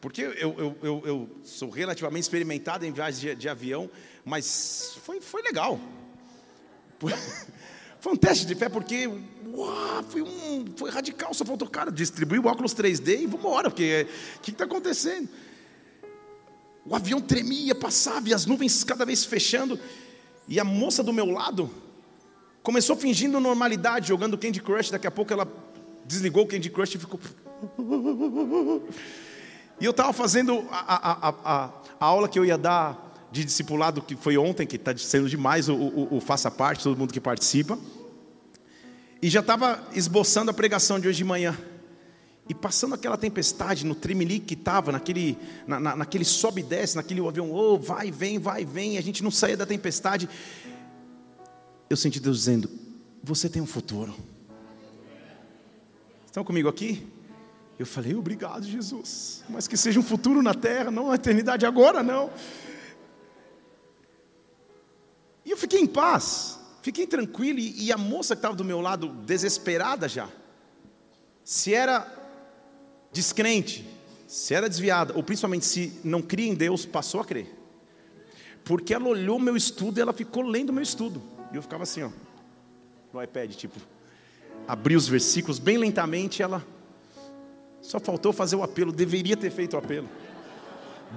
Porque 0.00 0.22
eu, 0.22 0.32
eu, 0.32 0.78
eu, 0.82 1.02
eu, 1.04 1.30
sou 1.44 1.68
relativamente 1.68 2.22
experimentado 2.22 2.86
em 2.86 2.92
viagens 2.92 3.20
de, 3.20 3.34
de 3.34 3.48
avião, 3.48 3.90
mas 4.24 4.96
foi, 5.02 5.20
foi 5.20 5.42
legal. 5.42 5.80
Foi 8.02 8.14
um 8.14 8.16
teste 8.16 8.46
de 8.46 8.54
fé, 8.54 8.66
porque 8.66 9.06
uau, 9.52 10.02
foi, 10.08 10.22
um, 10.22 10.64
foi 10.74 10.90
radical. 10.90 11.34
Só 11.34 11.44
faltou, 11.44 11.68
cara, 11.68 11.92
distribuir 11.92 12.40
o 12.40 12.48
óculos 12.48 12.74
3D 12.74 13.08
e 13.08 13.26
vamos 13.26 13.40
embora, 13.40 13.68
porque 13.68 14.06
o 14.36 14.40
que 14.40 14.52
está 14.52 14.64
acontecendo? 14.64 15.28
O 16.86 16.96
avião 16.96 17.20
tremia, 17.20 17.74
passava 17.74 18.26
e 18.30 18.32
as 18.32 18.46
nuvens 18.46 18.82
cada 18.84 19.04
vez 19.04 19.26
fechando. 19.26 19.78
E 20.48 20.58
a 20.58 20.64
moça 20.64 21.02
do 21.02 21.12
meu 21.12 21.26
lado, 21.26 21.70
Começou 22.62 22.94
fingindo 22.94 23.40
normalidade, 23.40 24.08
jogando 24.08 24.36
Candy 24.36 24.60
Crush, 24.60 24.90
daqui 24.90 25.06
a 25.06 25.10
pouco 25.10 25.32
ela 25.32 25.48
desligou 26.04 26.44
o 26.44 26.46
Candy 26.46 26.68
Crush 26.68 26.94
e 26.94 26.98
ficou. 26.98 27.18
E 29.80 29.84
eu 29.84 29.92
estava 29.92 30.12
fazendo 30.12 30.66
a, 30.70 30.94
a, 30.94 31.28
a, 31.28 31.70
a, 31.98 32.04
aula 32.04 32.28
que 32.28 32.38
eu 32.38 32.44
ia 32.44 32.58
dar 32.58 33.28
de 33.32 33.44
discipulado 33.44 34.02
que 34.02 34.14
foi 34.14 34.36
ontem, 34.36 34.66
que 34.66 34.76
está 34.76 34.94
sendo 34.96 35.28
demais 35.28 35.68
o, 35.68 35.74
o, 35.74 36.16
o 36.16 36.20
faça 36.20 36.50
parte, 36.50 36.82
todo 36.82 36.98
mundo 36.98 37.14
que 37.14 37.20
participa. 37.20 37.78
E 39.22 39.30
já 39.30 39.40
estava 39.40 39.82
esboçando 39.94 40.50
a 40.50 40.54
pregação 40.54 41.00
de 41.00 41.08
hoje 41.08 41.18
de 41.18 41.24
manhã. 41.24 41.56
E 42.46 42.54
passando 42.54 42.94
aquela 42.94 43.16
tempestade 43.16 43.86
no 43.86 43.94
tremelique 43.94 44.46
que 44.46 44.54
estava, 44.54 44.92
naquele, 44.92 45.38
na, 45.66 45.80
na, 45.80 45.96
naquele 45.96 46.24
sobe 46.24 46.60
e 46.60 46.64
desce, 46.64 46.96
naquele 46.96 47.26
avião, 47.26 47.50
oh, 47.50 47.78
vai, 47.78 48.10
vem, 48.10 48.38
vai, 48.38 48.64
vem, 48.64 48.98
a 48.98 49.00
gente 49.00 49.22
não 49.22 49.30
saía 49.30 49.56
da 49.56 49.64
tempestade. 49.64 50.28
Eu 51.88 51.96
senti 51.96 52.20
Deus 52.20 52.38
dizendo: 52.38 52.68
Você 53.22 53.48
tem 53.48 53.62
um 53.62 53.66
futuro. 53.66 54.14
Estão 56.26 56.44
comigo 56.44 56.68
aqui? 56.68 57.06
Eu 57.80 57.86
falei: 57.86 58.14
Obrigado, 58.14 58.66
Jesus. 58.66 59.42
Mas 59.48 59.66
que 59.66 59.74
seja 59.74 59.98
um 59.98 60.02
futuro 60.02 60.42
na 60.42 60.52
terra, 60.52 60.90
não 60.90 61.04
uma 61.04 61.14
eternidade 61.14 61.64
agora, 61.64 62.02
não. 62.02 62.30
E 65.46 65.50
eu 65.50 65.56
fiquei 65.56 65.80
em 65.80 65.86
paz, 65.86 66.60
fiquei 66.82 67.06
tranquilo. 67.06 67.58
E, 67.58 67.86
e 67.86 67.90
a 67.90 67.96
moça 67.96 68.36
que 68.36 68.40
estava 68.40 68.54
do 68.54 68.66
meu 68.66 68.82
lado, 68.82 69.08
desesperada 69.08 70.06
já, 70.10 70.28
se 71.42 71.72
era 71.72 72.06
descrente, 73.10 73.88
se 74.28 74.52
era 74.52 74.68
desviada, 74.68 75.14
ou 75.16 75.22
principalmente 75.22 75.64
se 75.64 75.98
não 76.04 76.20
cria 76.20 76.48
em 76.48 76.54
Deus, 76.54 76.84
passou 76.84 77.18
a 77.18 77.24
crer. 77.24 77.50
Porque 78.62 78.92
ela 78.92 79.08
olhou 79.08 79.38
meu 79.38 79.56
estudo 79.56 79.98
e 79.98 80.02
ela 80.02 80.12
ficou 80.12 80.42
lendo 80.42 80.70
meu 80.70 80.82
estudo. 80.82 81.22
E 81.50 81.56
eu 81.56 81.62
ficava 81.62 81.84
assim, 81.84 82.02
ó, 82.02 82.10
no 83.10 83.22
iPad, 83.22 83.54
tipo, 83.54 83.80
abri 84.68 84.94
os 84.94 85.08
versículos 85.08 85.58
bem 85.58 85.78
lentamente, 85.78 86.42
ela 86.42 86.62
só 87.82 87.98
faltou 87.98 88.32
fazer 88.32 88.56
o 88.56 88.62
apelo, 88.62 88.92
deveria 88.92 89.36
ter 89.36 89.50
feito 89.50 89.74
o 89.74 89.78
apelo. 89.78 90.08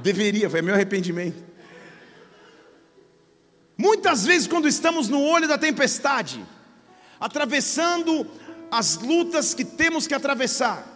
Deveria, 0.01 0.49
foi 0.49 0.61
meu 0.61 0.73
arrependimento. 0.73 1.43
Muitas 3.77 4.25
vezes, 4.25 4.47
quando 4.47 4.67
estamos 4.67 5.09
no 5.09 5.21
olho 5.21 5.47
da 5.47 5.57
tempestade, 5.57 6.43
atravessando 7.19 8.25
as 8.71 8.97
lutas 8.97 9.53
que 9.53 9.65
temos 9.65 10.07
que 10.07 10.13
atravessar, 10.13 10.87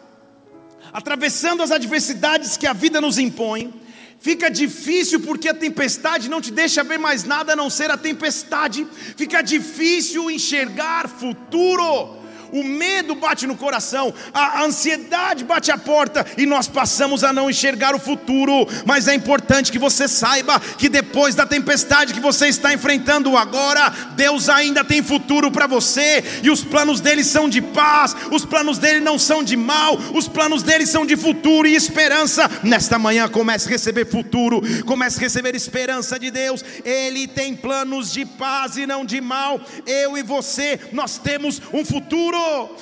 atravessando 0.91 1.61
as 1.61 1.71
adversidades 1.71 2.55
que 2.55 2.65
a 2.65 2.73
vida 2.73 3.01
nos 3.01 3.17
impõe, 3.17 3.73
fica 4.19 4.49
difícil 4.49 5.19
porque 5.19 5.49
a 5.49 5.53
tempestade 5.53 6.29
não 6.29 6.41
te 6.41 6.51
deixa 6.51 6.83
ver 6.83 6.97
mais 6.97 7.23
nada 7.23 7.53
a 7.53 7.55
não 7.55 7.69
ser 7.69 7.91
a 7.91 7.97
tempestade, 7.97 8.87
fica 9.15 9.41
difícil 9.41 10.31
enxergar 10.31 11.07
futuro 11.07 12.16
o 12.51 12.63
medo 12.63 13.15
bate 13.15 13.47
no 13.47 13.55
coração, 13.55 14.13
a 14.33 14.63
ansiedade 14.63 15.43
bate 15.43 15.71
à 15.71 15.77
porta 15.77 16.25
e 16.37 16.45
nós 16.45 16.67
passamos 16.67 17.23
a 17.23 17.33
não 17.33 17.49
enxergar 17.49 17.95
o 17.95 17.99
futuro. 17.99 18.67
Mas 18.85 19.07
é 19.07 19.13
importante 19.13 19.71
que 19.71 19.79
você 19.79 20.07
saiba 20.07 20.59
que 20.59 20.89
depois 20.89 21.35
da 21.35 21.45
tempestade 21.45 22.13
que 22.13 22.19
você 22.19 22.47
está 22.47 22.73
enfrentando 22.73 23.35
agora, 23.37 23.89
Deus 24.15 24.49
ainda 24.49 24.83
tem 24.83 25.01
futuro 25.01 25.51
para 25.51 25.67
você 25.67 26.23
e 26.43 26.49
os 26.49 26.63
planos 26.63 27.01
dele 27.01 27.23
são 27.23 27.49
de 27.49 27.61
paz, 27.61 28.15
os 28.31 28.45
planos 28.45 28.77
dele 28.77 28.99
não 28.99 29.19
são 29.19 29.43
de 29.43 29.55
mal, 29.55 29.97
os 30.13 30.27
planos 30.27 30.63
dele 30.63 30.85
são 30.85 31.05
de 31.05 31.15
futuro 31.15 31.67
e 31.67 31.75
esperança. 31.75 32.49
Nesta 32.63 32.97
manhã 32.97 33.27
comece 33.27 33.67
a 33.67 33.71
receber 33.71 34.05
futuro, 34.05 34.61
comece 34.85 35.17
a 35.17 35.21
receber 35.21 35.55
esperança 35.55 36.19
de 36.19 36.31
Deus. 36.31 36.63
Ele 36.83 37.27
tem 37.27 37.55
planos 37.55 38.11
de 38.11 38.25
paz 38.25 38.77
e 38.77 38.85
não 38.85 39.05
de 39.05 39.19
mal. 39.19 39.59
Eu 39.85 40.17
e 40.17 40.23
você, 40.23 40.79
nós 40.91 41.17
temos 41.17 41.61
um 41.73 41.83
futuro 41.83 42.36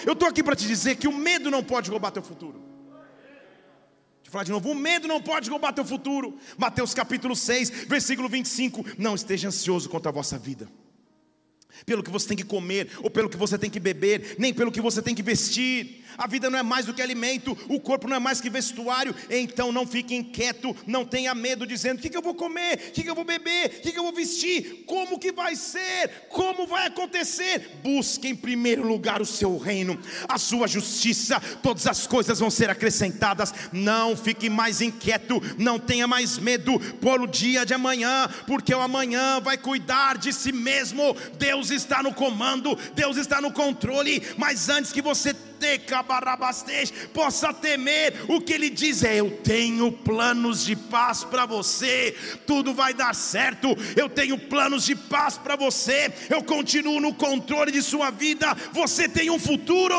Eu 0.05 0.13
estou 0.13 0.27
aqui 0.27 0.43
para 0.43 0.55
te 0.55 0.67
dizer 0.67 0.95
que 0.95 1.07
o 1.07 1.13
medo 1.13 1.51
não 1.51 1.63
pode 1.63 1.89
roubar 1.89 2.11
teu 2.11 2.23
futuro. 2.23 2.63
Deixa 4.23 4.27
eu 4.27 4.31
falar 4.31 4.43
de 4.43 4.51
novo: 4.51 4.71
o 4.71 4.75
medo 4.75 5.07
não 5.07 5.21
pode 5.21 5.49
roubar 5.49 5.73
teu 5.73 5.85
futuro. 5.85 6.37
Mateus 6.57 6.93
capítulo 6.93 7.35
6, 7.35 7.85
versículo 7.87 8.29
25. 8.29 8.85
Não 8.97 9.15
esteja 9.15 9.47
ansioso 9.47 9.89
contra 9.89 10.09
a 10.09 10.13
vossa 10.13 10.37
vida 10.37 10.67
pelo 11.85 12.03
que 12.03 12.11
você 12.11 12.27
tem 12.27 12.37
que 12.37 12.45
comer, 12.45 12.89
ou 13.01 13.09
pelo 13.09 13.29
que 13.29 13.37
você 13.37 13.57
tem 13.57 13.69
que 13.69 13.79
beber, 13.79 14.35
nem 14.37 14.53
pelo 14.53 14.71
que 14.71 14.79
você 14.79 15.01
tem 15.01 15.15
que 15.15 15.23
vestir. 15.23 16.04
A 16.17 16.27
vida 16.27 16.49
não 16.49 16.59
é 16.59 16.63
mais 16.63 16.85
do 16.85 16.93
que 16.93 17.01
alimento, 17.01 17.57
o 17.67 17.79
corpo 17.79 18.07
não 18.07 18.15
é 18.15 18.19
mais 18.19 18.39
que 18.41 18.49
vestuário. 18.49 19.15
Então 19.29 19.71
não 19.71 19.85
fique 19.85 20.15
inquieto, 20.15 20.75
não 20.85 21.05
tenha 21.05 21.33
medo, 21.35 21.67
dizendo: 21.67 21.99
o 21.99 22.01
que, 22.01 22.09
que 22.09 22.17
eu 22.17 22.21
vou 22.21 22.33
comer, 22.33 22.89
o 22.89 22.91
que, 22.91 23.03
que 23.03 23.09
eu 23.09 23.15
vou 23.15 23.25
beber, 23.25 23.67
o 23.67 23.81
que, 23.81 23.91
que 23.91 23.99
eu 23.99 24.03
vou 24.03 24.13
vestir, 24.13 24.83
como 24.85 25.19
que 25.19 25.31
vai 25.31 25.55
ser, 25.55 26.27
como 26.29 26.65
vai 26.65 26.87
acontecer. 26.87 27.79
Busque 27.83 28.27
em 28.27 28.35
primeiro 28.35 28.87
lugar 28.87 29.21
o 29.21 29.25
seu 29.25 29.57
reino, 29.57 29.99
a 30.27 30.37
sua 30.37 30.67
justiça, 30.67 31.39
todas 31.61 31.87
as 31.87 32.07
coisas 32.07 32.39
vão 32.39 32.49
ser 32.49 32.69
acrescentadas. 32.69 33.53
Não 33.71 34.15
fique 34.15 34.49
mais 34.49 34.81
inquieto, 34.81 35.41
não 35.57 35.79
tenha 35.79 36.07
mais 36.07 36.37
medo 36.37 36.79
por 37.01 37.21
o 37.21 37.27
dia 37.27 37.65
de 37.65 37.73
amanhã, 37.73 38.29
porque 38.47 38.73
o 38.73 38.81
amanhã 38.81 39.39
vai 39.39 39.57
cuidar 39.57 40.17
de 40.17 40.31
si 40.31 40.51
mesmo. 40.51 41.15
Deus 41.37 41.71
está 41.71 42.01
no 42.01 42.13
comando, 42.13 42.75
Deus 42.93 43.17
está 43.17 43.41
no 43.41 43.51
controle, 43.51 44.21
mas 44.37 44.69
antes 44.69 44.91
que 44.91 45.01
você 45.01 45.33
possa 47.13 47.53
temer, 47.53 48.25
o 48.27 48.41
que 48.41 48.53
ele 48.53 48.69
diz 48.69 49.03
é: 49.03 49.15
Eu 49.15 49.31
tenho 49.43 49.91
planos 49.91 50.65
de 50.65 50.75
paz 50.75 51.23
para 51.23 51.45
você, 51.45 52.15
tudo 52.45 52.73
vai 52.73 52.93
dar 52.93 53.13
certo, 53.15 53.75
eu 53.95 54.09
tenho 54.09 54.37
planos 54.37 54.85
de 54.85 54.95
paz 54.95 55.37
para 55.37 55.55
você, 55.55 56.13
eu 56.29 56.43
continuo 56.43 56.99
no 56.99 57.13
controle 57.13 57.71
de 57.71 57.81
sua 57.81 58.11
vida, 58.11 58.53
você 58.71 59.07
tem 59.07 59.29
um 59.29 59.39
futuro. 59.39 59.95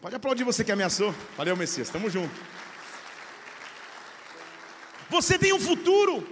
Pode 0.00 0.14
aplaudir 0.14 0.44
você 0.44 0.64
que 0.64 0.72
ameaçou. 0.72 1.14
Valeu, 1.36 1.56
Messias, 1.56 1.88
estamos 1.88 2.12
juntos. 2.12 2.38
Você 5.10 5.38
tem 5.38 5.52
um 5.52 5.60
futuro. 5.60 6.26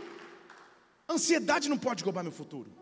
Ansiedade 1.09 1.69
não 1.69 1.77
pode 1.77 2.05
roubar 2.05 2.23
meu 2.23 2.33
futuro. 2.33 2.78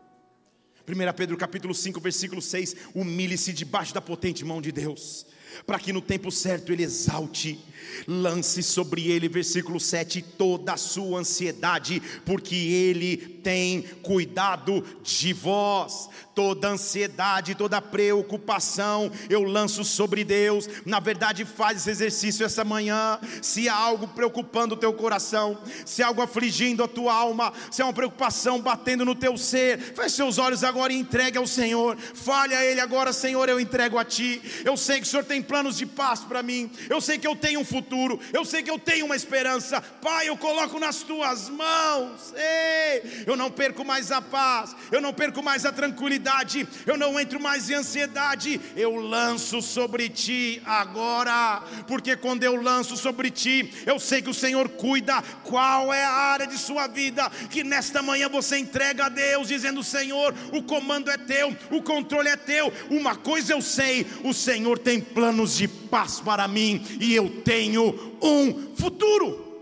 1 0.88 1.12
Pedro 1.16 1.37
capítulo 1.37 1.75
5, 1.75 2.00
versículo 2.00 2.40
6, 2.40 2.76
humilhe-se 2.95 3.52
debaixo 3.52 3.93
da 3.93 4.00
potente 4.00 4.45
mão 4.45 4.62
de 4.62 4.71
Deus, 4.71 5.26
para 5.67 5.79
que 5.79 5.93
no 5.93 6.00
tempo 6.00 6.31
certo 6.31 6.73
ele 6.73 6.83
exalte 6.83 7.59
lance 8.07 8.62
sobre 8.62 9.09
ele, 9.11 9.29
versículo 9.29 9.79
7, 9.79 10.23
toda 10.23 10.75
a 10.75 10.76
sua 10.76 11.21
ansiedade, 11.21 12.03
porque 12.25 12.55
ele 12.55 13.17
tem 13.17 13.83
cuidado 14.03 14.85
de 15.03 15.33
vós. 15.33 16.09
Toda 16.35 16.69
ansiedade, 16.69 17.55
toda 17.55 17.81
preocupação, 17.81 19.11
eu 19.31 19.43
lanço 19.43 19.83
sobre 19.83 20.23
Deus. 20.23 20.69
Na 20.85 21.00
verdade, 21.00 21.47
faz 21.47 21.79
esse 21.79 21.91
exercício 21.91 22.45
essa 22.45 22.62
manhã. 22.62 23.19
Se 23.41 23.71
há 23.71 23.75
algo 23.75 24.07
preocupando 24.09 24.75
o 24.75 24.76
teu 24.76 24.93
coração, 24.93 25.59
se 25.87 26.03
há 26.03 26.09
algo 26.09 26.21
afligindo 26.21 26.85
a 26.85 26.88
tua 26.88 27.15
alma, 27.15 27.55
se 27.71 27.81
há 27.81 27.87
uma 27.87 27.93
preocupação 27.95 28.61
batendo 28.61 29.03
no 29.03 29.15
teu 29.15 29.38
ser, 29.38 29.79
feche 29.79 30.17
seus 30.17 30.37
olhos 30.37 30.62
agora 30.62 30.93
e 30.93 30.99
entregue 30.99 31.38
ao 31.38 31.47
Senhor. 31.47 31.97
Fale 31.97 32.55
a 32.55 32.62
Ele 32.62 32.81
agora, 32.81 33.15
Senhor, 33.15 33.49
eu 33.49 33.59
entrego 33.59 33.97
a 33.97 34.05
Ti. 34.05 34.43
Eu 34.62 34.76
sei 34.76 35.00
que 35.00 35.07
o 35.07 35.11
Senhor 35.11 35.25
tem 35.25 35.36
planos 35.43 35.76
de 35.76 35.87
paz 35.87 36.21
para 36.21 36.43
mim. 36.43 36.71
Eu 36.88 37.00
sei 37.00 37.19
que 37.19 37.26
eu 37.26 37.37
tenho 37.37 37.61
um 37.61 37.64
futuro, 37.64 38.19
eu 38.33 38.45
sei 38.45 38.62
que 38.62 38.71
eu 38.71 38.78
tenho 38.78 39.07
uma 39.07 39.16
esperança. 39.16 39.81
Pai, 39.81 40.28
eu 40.28 40.37
coloco 40.37 40.78
nas 40.78 41.02
tuas 41.02 41.49
mãos. 41.49 42.35
Ei, 42.35 43.25
eu 43.26 43.37
não 43.37 43.50
perco 43.50 43.85
mais 43.85 44.12
a 44.12 44.21
paz, 44.21 44.75
eu 44.90 45.00
não 45.00 45.12
perco 45.12 45.43
mais 45.43 45.64
a 45.64 45.73
tranquilidade, 45.73 46.66
eu 46.87 46.97
não 46.97 47.19
entro 47.19 47.40
mais 47.40 47.71
em 47.71 47.75
ansiedade. 47.75 48.61
Eu 48.76 48.97
lanço 48.97 49.61
sobre 49.62 50.09
ti 50.09 50.62
agora, 50.64 51.62
porque 51.87 52.16
quando 52.16 52.45
eu 52.45 52.61
lanço 52.61 52.97
sobre 52.97 53.31
ti, 53.31 53.73
eu 53.87 53.99
sei 53.99 54.23
que 54.23 54.31
o 54.31 54.35
Senhor 54.35 54.69
cuida. 54.71 55.23
Qual 55.45 55.93
é 55.93 56.05
a 56.05 56.11
área 56.11 56.47
de 56.47 56.59
sua 56.59 56.87
vida 56.87 57.31
que 57.50 57.62
nesta 57.62 58.02
manhã 58.02 58.28
você 58.28 58.59
entrega 58.59 59.07
a 59.07 59.09
Deus, 59.09 59.49
dizendo: 59.49 59.83
Senhor, 59.83 60.35
o 60.52 60.62
comando 60.62 61.11
é 61.11 61.16
teu, 61.16 61.57
o 61.71 61.83
controle 61.83 62.28
é 62.28 62.37
teu. 62.37 62.73
Uma 62.90 63.16
coisa 63.16 63.52
eu 63.52 63.62
sei: 63.62 64.07
o 64.25 64.33
Senhor 64.33 64.78
tem 64.78 65.00
planos 65.26 65.56
de 65.56 65.66
paz 65.66 66.21
para 66.21 66.47
mim 66.47 66.80
e 67.00 67.12
eu 67.12 67.42
tenho 67.42 68.16
um 68.23 68.76
futuro. 68.76 69.61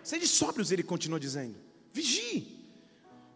Sede 0.00 0.28
sóbrios, 0.28 0.70
ele 0.70 0.84
continua 0.84 1.18
dizendo. 1.18 1.56
Vigie. 1.92 2.64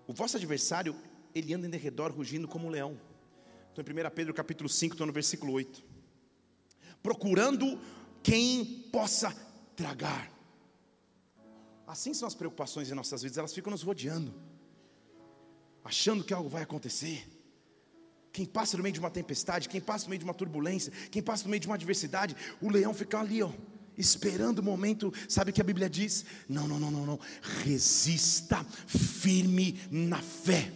O 0.06 0.12
vosso 0.12 0.36
adversário, 0.36 0.94
ele 1.34 1.52
anda 1.52 1.66
em 1.66 1.70
derredor 1.70 2.12
rugindo 2.12 2.46
como 2.46 2.68
um 2.68 2.70
leão. 2.70 2.96
Estou 3.68 3.84
em 3.84 4.06
1 4.06 4.10
Pedro 4.10 4.32
capítulo 4.32 4.68
5, 4.68 4.94
estou 4.94 5.08
no 5.08 5.12
versículo 5.12 5.54
8. 5.54 5.82
Procurando 7.02 7.80
quem 8.22 8.64
possa 8.92 9.34
tragar. 9.74 10.30
Assim 11.84 12.14
são 12.14 12.28
as 12.28 12.34
preocupações 12.34 12.92
em 12.92 12.94
nossas 12.94 13.22
vidas, 13.22 13.38
elas 13.38 13.54
ficam 13.54 13.72
nos 13.72 13.82
rodeando, 13.82 14.32
achando 15.82 16.22
que 16.22 16.32
algo 16.32 16.48
vai 16.48 16.62
acontecer. 16.62 17.26
Quem 18.38 18.46
passa 18.46 18.76
no 18.76 18.84
meio 18.84 18.92
de 18.92 19.00
uma 19.00 19.10
tempestade, 19.10 19.68
quem 19.68 19.80
passa 19.80 20.04
no 20.04 20.10
meio 20.10 20.20
de 20.20 20.24
uma 20.24 20.32
turbulência, 20.32 20.92
quem 21.10 21.20
passa 21.20 21.42
no 21.42 21.50
meio 21.50 21.58
de 21.58 21.66
uma 21.66 21.74
adversidade, 21.74 22.36
o 22.60 22.70
leão 22.70 22.94
fica 22.94 23.18
ali, 23.18 23.42
ó, 23.42 23.50
esperando 23.96 24.60
o 24.60 24.62
momento. 24.62 25.12
Sabe 25.28 25.50
o 25.50 25.52
que 25.52 25.60
a 25.60 25.64
Bíblia 25.64 25.90
diz? 25.90 26.24
Não, 26.48 26.68
não, 26.68 26.78
não, 26.78 26.88
não, 26.88 27.04
não. 27.04 27.20
Resista 27.64 28.64
firme 28.86 29.80
na 29.90 30.22
fé. 30.22 30.70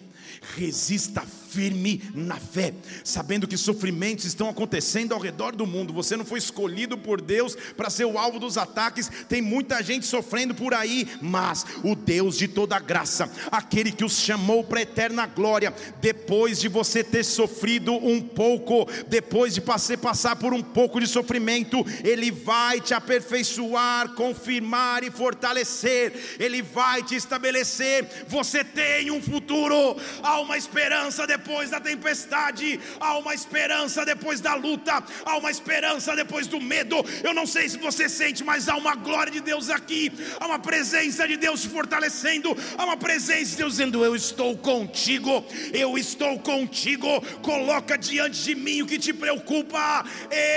Resista 0.56 1.22
firme 1.52 2.02
na 2.14 2.36
fé, 2.36 2.72
sabendo 3.04 3.46
que 3.46 3.58
sofrimentos 3.58 4.24
estão 4.24 4.48
acontecendo 4.48 5.12
ao 5.12 5.20
redor 5.20 5.54
do 5.54 5.66
mundo. 5.66 5.92
Você 5.92 6.16
não 6.16 6.24
foi 6.24 6.38
escolhido 6.38 6.96
por 6.96 7.20
Deus 7.20 7.54
para 7.76 7.90
ser 7.90 8.06
o 8.06 8.18
alvo 8.18 8.38
dos 8.38 8.56
ataques, 8.56 9.10
tem 9.28 9.42
muita 9.42 9.82
gente 9.82 10.06
sofrendo 10.06 10.54
por 10.54 10.72
aí, 10.72 11.06
mas 11.20 11.66
o 11.84 11.94
Deus 11.94 12.38
de 12.38 12.48
toda 12.48 12.78
graça, 12.78 13.30
aquele 13.50 13.92
que 13.92 14.04
os 14.04 14.18
chamou 14.18 14.64
para 14.64 14.78
a 14.78 14.82
eterna 14.82 15.26
glória, 15.26 15.74
depois 16.00 16.58
de 16.58 16.68
você 16.68 17.04
ter 17.04 17.24
sofrido 17.24 17.92
um 17.92 18.20
pouco, 18.20 18.88
depois 19.08 19.54
de 19.54 19.60
você 19.60 19.96
passar 19.96 20.36
por 20.36 20.54
um 20.54 20.62
pouco 20.62 21.00
de 21.00 21.06
sofrimento, 21.06 21.84
Ele 22.02 22.30
vai 22.30 22.80
te 22.80 22.94
aperfeiçoar, 22.94 24.14
confirmar 24.14 25.04
e 25.04 25.10
fortalecer, 25.10 26.14
Ele 26.38 26.62
vai 26.62 27.02
te 27.02 27.14
estabelecer. 27.14 28.08
Você 28.26 28.64
tem 28.64 29.10
um 29.10 29.20
futuro, 29.20 29.96
há 30.22 30.40
uma 30.40 30.56
esperança 30.56 31.26
depois 31.26 31.70
da 31.70 31.80
tempestade, 31.80 32.80
há 33.00 33.18
uma 33.18 33.34
esperança 33.34 34.04
depois 34.04 34.40
da 34.40 34.54
luta, 34.54 35.02
há 35.24 35.36
uma 35.36 35.50
esperança 35.50 36.14
depois 36.14 36.46
do 36.46 36.60
medo. 36.60 36.96
Eu 37.22 37.34
não 37.34 37.46
sei 37.46 37.68
se 37.68 37.78
você 37.78 38.08
sente, 38.08 38.44
mas 38.44 38.68
há 38.68 38.76
uma 38.76 38.94
glória 38.94 39.32
de 39.32 39.40
Deus 39.40 39.68
aqui, 39.68 40.12
há 40.40 40.46
uma 40.46 40.58
presença 40.58 41.26
de 41.26 41.36
Deus 41.36 41.62
te 41.62 41.68
fortalecendo, 41.68 42.56
há 42.76 42.84
uma 42.84 42.96
presença 42.96 43.50
de 43.50 43.56
Deus 43.56 43.72
dizendo: 43.72 44.04
Eu 44.04 44.14
estou 44.16 44.56
contigo, 44.56 45.44
eu 45.72 45.98
estou 45.98 46.38
contigo. 46.38 47.20
Coloca 47.42 47.96
diante 47.98 48.42
de 48.42 48.54
mim 48.54 48.82
o 48.82 48.86
que 48.86 48.98
te 48.98 49.12
preocupa. 49.12 50.04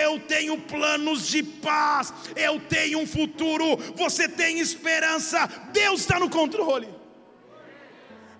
Eu 0.02 0.20
tenho 0.20 0.58
planos 0.58 1.28
de 1.28 1.44
paz, 1.44 2.14
eu 2.36 2.60
tenho 2.60 3.00
um 3.00 3.08
futuro, 3.08 3.78
você 3.96 4.28
tem 4.28 4.60
esperança, 4.60 5.48
Deus 5.72 6.02
está 6.02 6.20
no 6.20 6.30
controle. 6.30 6.95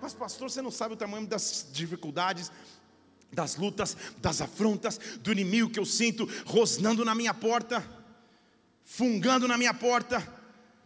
Mas, 0.00 0.14
pastor, 0.14 0.50
você 0.50 0.62
não 0.62 0.70
sabe 0.70 0.94
o 0.94 0.96
tamanho 0.96 1.26
das 1.26 1.66
dificuldades, 1.72 2.50
das 3.32 3.56
lutas, 3.56 3.96
das 4.18 4.40
afrontas, 4.40 4.98
do 5.20 5.32
inimigo 5.32 5.70
que 5.70 5.78
eu 5.78 5.84
sinto 5.84 6.28
rosnando 6.44 7.04
na 7.04 7.14
minha 7.14 7.34
porta, 7.34 7.84
fungando 8.84 9.48
na 9.48 9.58
minha 9.58 9.74
porta, 9.74 10.26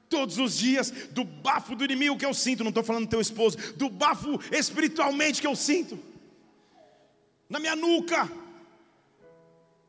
todos 0.08 0.38
os 0.38 0.58
dias, 0.58 0.90
do 1.12 1.22
bafo 1.22 1.76
do 1.76 1.84
inimigo 1.84 2.18
que 2.18 2.26
eu 2.26 2.34
sinto, 2.34 2.64
não 2.64 2.70
estou 2.70 2.82
falando 2.82 3.06
do 3.06 3.10
teu 3.10 3.20
esposo, 3.20 3.56
do 3.76 3.88
bafo 3.88 4.40
espiritualmente 4.50 5.40
que 5.40 5.46
eu 5.46 5.54
sinto, 5.54 5.98
na 7.48 7.60
minha 7.60 7.76
nuca, 7.76 8.30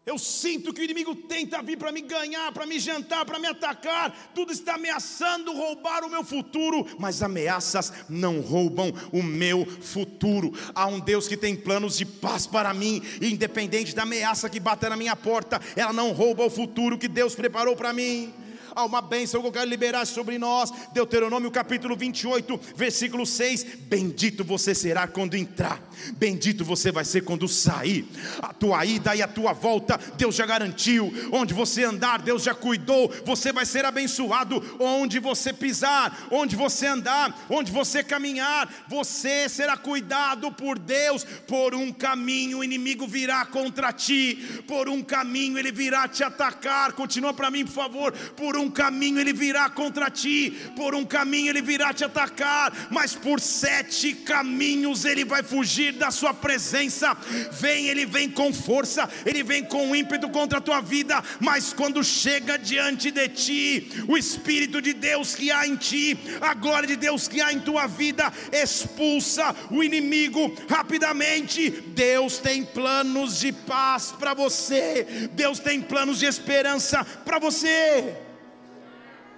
eu 0.04 0.18
sinto 0.18 0.74
que 0.74 0.82
o 0.82 0.84
inimigo 0.84 1.16
tenta 1.16 1.62
vir 1.62 1.78
para 1.78 1.92
me 1.92 2.02
ganhar, 2.02 2.52
para 2.52 2.66
me 2.66 2.80
jantar, 2.80 3.24
para 3.24 3.38
me 3.38 3.48
atacar. 3.48 4.32
Tudo 4.34 4.52
está 4.52 4.74
ameaçando 4.74 5.54
roubar 5.54 6.04
o 6.04 6.10
meu 6.10 6.24
futuro, 6.24 6.88
mas 6.98 7.22
ameaças 7.22 7.94
não 8.10 8.42
roubam 8.42 8.92
o 9.12 9.22
meu 9.22 9.64
futuro. 9.64 10.52
Há 10.74 10.88
um 10.88 11.00
Deus 11.00 11.28
que 11.28 11.38
tem 11.38 11.56
planos 11.56 11.98
de 11.98 12.06
paz 12.06 12.48
para 12.48 12.74
mim, 12.74 13.02
independente 13.22 13.94
da 13.94 14.02
ameaça 14.02 14.50
que 14.50 14.60
bater 14.60 14.90
na 14.90 14.98
minha 14.98 15.16
porta, 15.16 15.62
ela 15.76 15.94
não 15.94 16.12
rouba 16.12 16.46
o 16.46 16.50
futuro 16.50 16.98
que 16.98 17.08
Deus 17.08 17.36
preparou 17.36 17.76
para 17.76 17.94
mim 17.94 18.34
há 18.76 18.86
uma 18.86 19.02
bênção 19.02 19.42
que 19.42 19.48
eu 19.48 19.52
quero 19.52 19.70
liberar 19.70 20.06
sobre 20.06 20.38
nós. 20.38 20.72
Deuteronômio 20.94 21.52
capítulo 21.52 21.96
28, 21.96 22.60
versículo 22.76 23.26
6: 23.26 23.64
Bendito 23.82 24.44
você 24.44 24.74
será 24.74 25.08
quando 25.08 25.36
entrar, 25.36 25.82
bendito 26.14 26.64
você 26.64 26.92
vai 26.92 27.06
ser 27.06 27.22
quando 27.22 27.48
sair. 27.48 28.06
A 28.42 28.54
tua 28.54 28.86
ida 28.86 29.16
e 29.16 29.22
a 29.22 29.28
tua 29.28 29.54
volta, 29.54 30.00
Deus 30.18 30.36
já 30.36 30.46
garantiu. 30.46 31.12
Onde 31.32 31.54
você 31.54 31.84
andar, 31.84 32.22
Deus 32.22 32.44
já 32.44 32.54
cuidou. 32.54 33.12
Você 33.26 33.52
vai 33.52 33.66
ser 33.66 33.86
abençoado 33.86 34.62
onde 34.80 35.20
você 35.20 35.54
pisar, 35.54 36.28
onde 36.32 36.56
você 36.56 36.88
andar, 36.88 37.46
onde 37.50 37.72
você 37.72 38.04
caminhar, 38.04 38.86
você 38.88 39.48
será 39.50 39.78
cuidado 39.78 40.52
por 40.52 40.78
Deus. 40.78 41.24
Por 41.24 41.76
um 41.76 41.92
caminho 41.92 42.60
o 42.60 42.64
inimigo 42.64 43.08
virá 43.08 43.46
contra 43.46 43.92
ti, 43.92 44.64
por 44.68 44.88
um 44.90 45.02
caminho 45.02 45.58
ele 45.58 45.72
virá 45.72 46.08
te 46.08 46.24
atacar. 46.24 46.94
Continua 46.94 47.34
para 47.34 47.52
mim, 47.52 47.66
por 47.66 47.74
favor. 47.74 48.12
Por 48.36 48.56
um 48.58 48.61
caminho 48.70 49.20
ele 49.20 49.34
virá 49.34 49.70
contra 49.70 50.10
ti, 50.10 50.52
por 50.76 50.94
um 50.94 51.06
caminho 51.06 51.50
ele 51.50 51.62
virá 51.62 51.94
te 51.94 52.04
atacar, 52.04 52.90
mas 52.90 53.16
por 53.16 53.40
sete 53.40 54.14
caminhos 54.14 55.06
ele 55.06 55.26
vai 55.26 55.44
fugir 55.44 55.94
da 55.94 56.12
sua 56.12 56.34
presença. 56.34 57.16
Vem, 57.52 57.88
ele 57.88 58.06
vem 58.06 58.30
com 58.30 58.54
força, 58.54 59.10
ele 59.26 59.44
vem 59.44 59.64
com 59.64 59.96
ímpeto 59.96 60.30
contra 60.30 60.60
a 60.60 60.62
tua 60.62 60.82
vida, 60.82 61.24
mas 61.40 61.74
quando 61.74 62.04
chega 62.04 62.58
diante 62.58 63.12
de 63.12 63.28
ti, 63.30 63.90
o 64.08 64.18
Espírito 64.18 64.82
de 64.82 64.94
Deus 64.94 65.36
que 65.36 65.52
há 65.52 65.68
em 65.68 65.76
ti, 65.76 66.18
a 66.40 66.54
glória 66.54 66.88
de 66.88 66.96
Deus 66.96 67.28
que 67.28 67.42
há 67.42 67.52
em 67.54 67.60
tua 67.60 67.88
vida, 67.88 68.32
expulsa 68.52 69.56
o 69.70 69.84
inimigo 69.84 70.54
rapidamente. 70.70 71.70
Deus 71.70 72.38
tem 72.38 72.64
planos 72.64 73.40
de 73.40 73.52
paz 73.52 74.12
para 74.12 74.34
você, 74.34 75.30
Deus 75.34 75.60
tem 75.60 75.82
planos 75.82 76.20
de 76.20 76.26
esperança 76.26 77.04
para 77.04 77.40
você. 77.40 78.31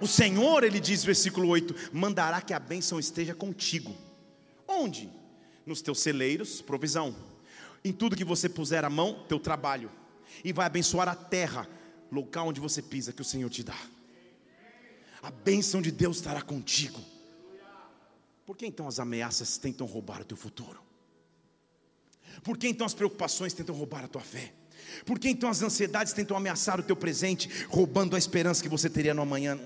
O 0.00 0.06
Senhor, 0.06 0.64
ele 0.64 0.80
diz, 0.80 1.04
versículo 1.04 1.48
8: 1.48 1.90
mandará 1.92 2.40
que 2.40 2.52
a 2.52 2.58
bênção 2.58 2.98
esteja 2.98 3.34
contigo. 3.34 3.94
Onde? 4.66 5.10
Nos 5.64 5.80
teus 5.80 6.00
celeiros, 6.00 6.60
provisão. 6.60 7.14
Em 7.84 7.92
tudo 7.92 8.16
que 8.16 8.24
você 8.24 8.48
puser 8.48 8.84
a 8.84 8.90
mão, 8.90 9.24
teu 9.28 9.38
trabalho. 9.38 9.90
E 10.42 10.52
vai 10.52 10.66
abençoar 10.66 11.08
a 11.08 11.14
terra, 11.14 11.68
local 12.10 12.48
onde 12.48 12.60
você 12.60 12.82
pisa, 12.82 13.12
que 13.12 13.22
o 13.22 13.24
Senhor 13.24 13.48
te 13.50 13.62
dá. 13.62 13.78
A 15.22 15.30
bênção 15.30 15.80
de 15.80 15.90
Deus 15.90 16.16
estará 16.16 16.42
contigo. 16.42 17.00
Por 18.44 18.56
que 18.56 18.66
então 18.66 18.86
as 18.86 18.98
ameaças 18.98 19.56
tentam 19.56 19.86
roubar 19.86 20.20
o 20.20 20.24
teu 20.24 20.36
futuro? 20.36 20.82
Por 22.42 22.58
que 22.58 22.68
então 22.68 22.86
as 22.86 22.94
preocupações 22.94 23.54
tentam 23.54 23.74
roubar 23.74 24.04
a 24.04 24.08
tua 24.08 24.20
fé? 24.20 24.52
Por 25.04 25.18
que 25.18 25.28
então 25.28 25.48
as 25.48 25.62
ansiedades 25.62 26.12
tentam 26.12 26.36
ameaçar 26.36 26.78
o 26.80 26.82
teu 26.82 26.96
presente, 26.96 27.48
roubando 27.68 28.16
a 28.16 28.18
esperança 28.18 28.62
que 28.62 28.68
você 28.68 28.88
teria 28.88 29.14
no 29.14 29.22
amanhã? 29.22 29.58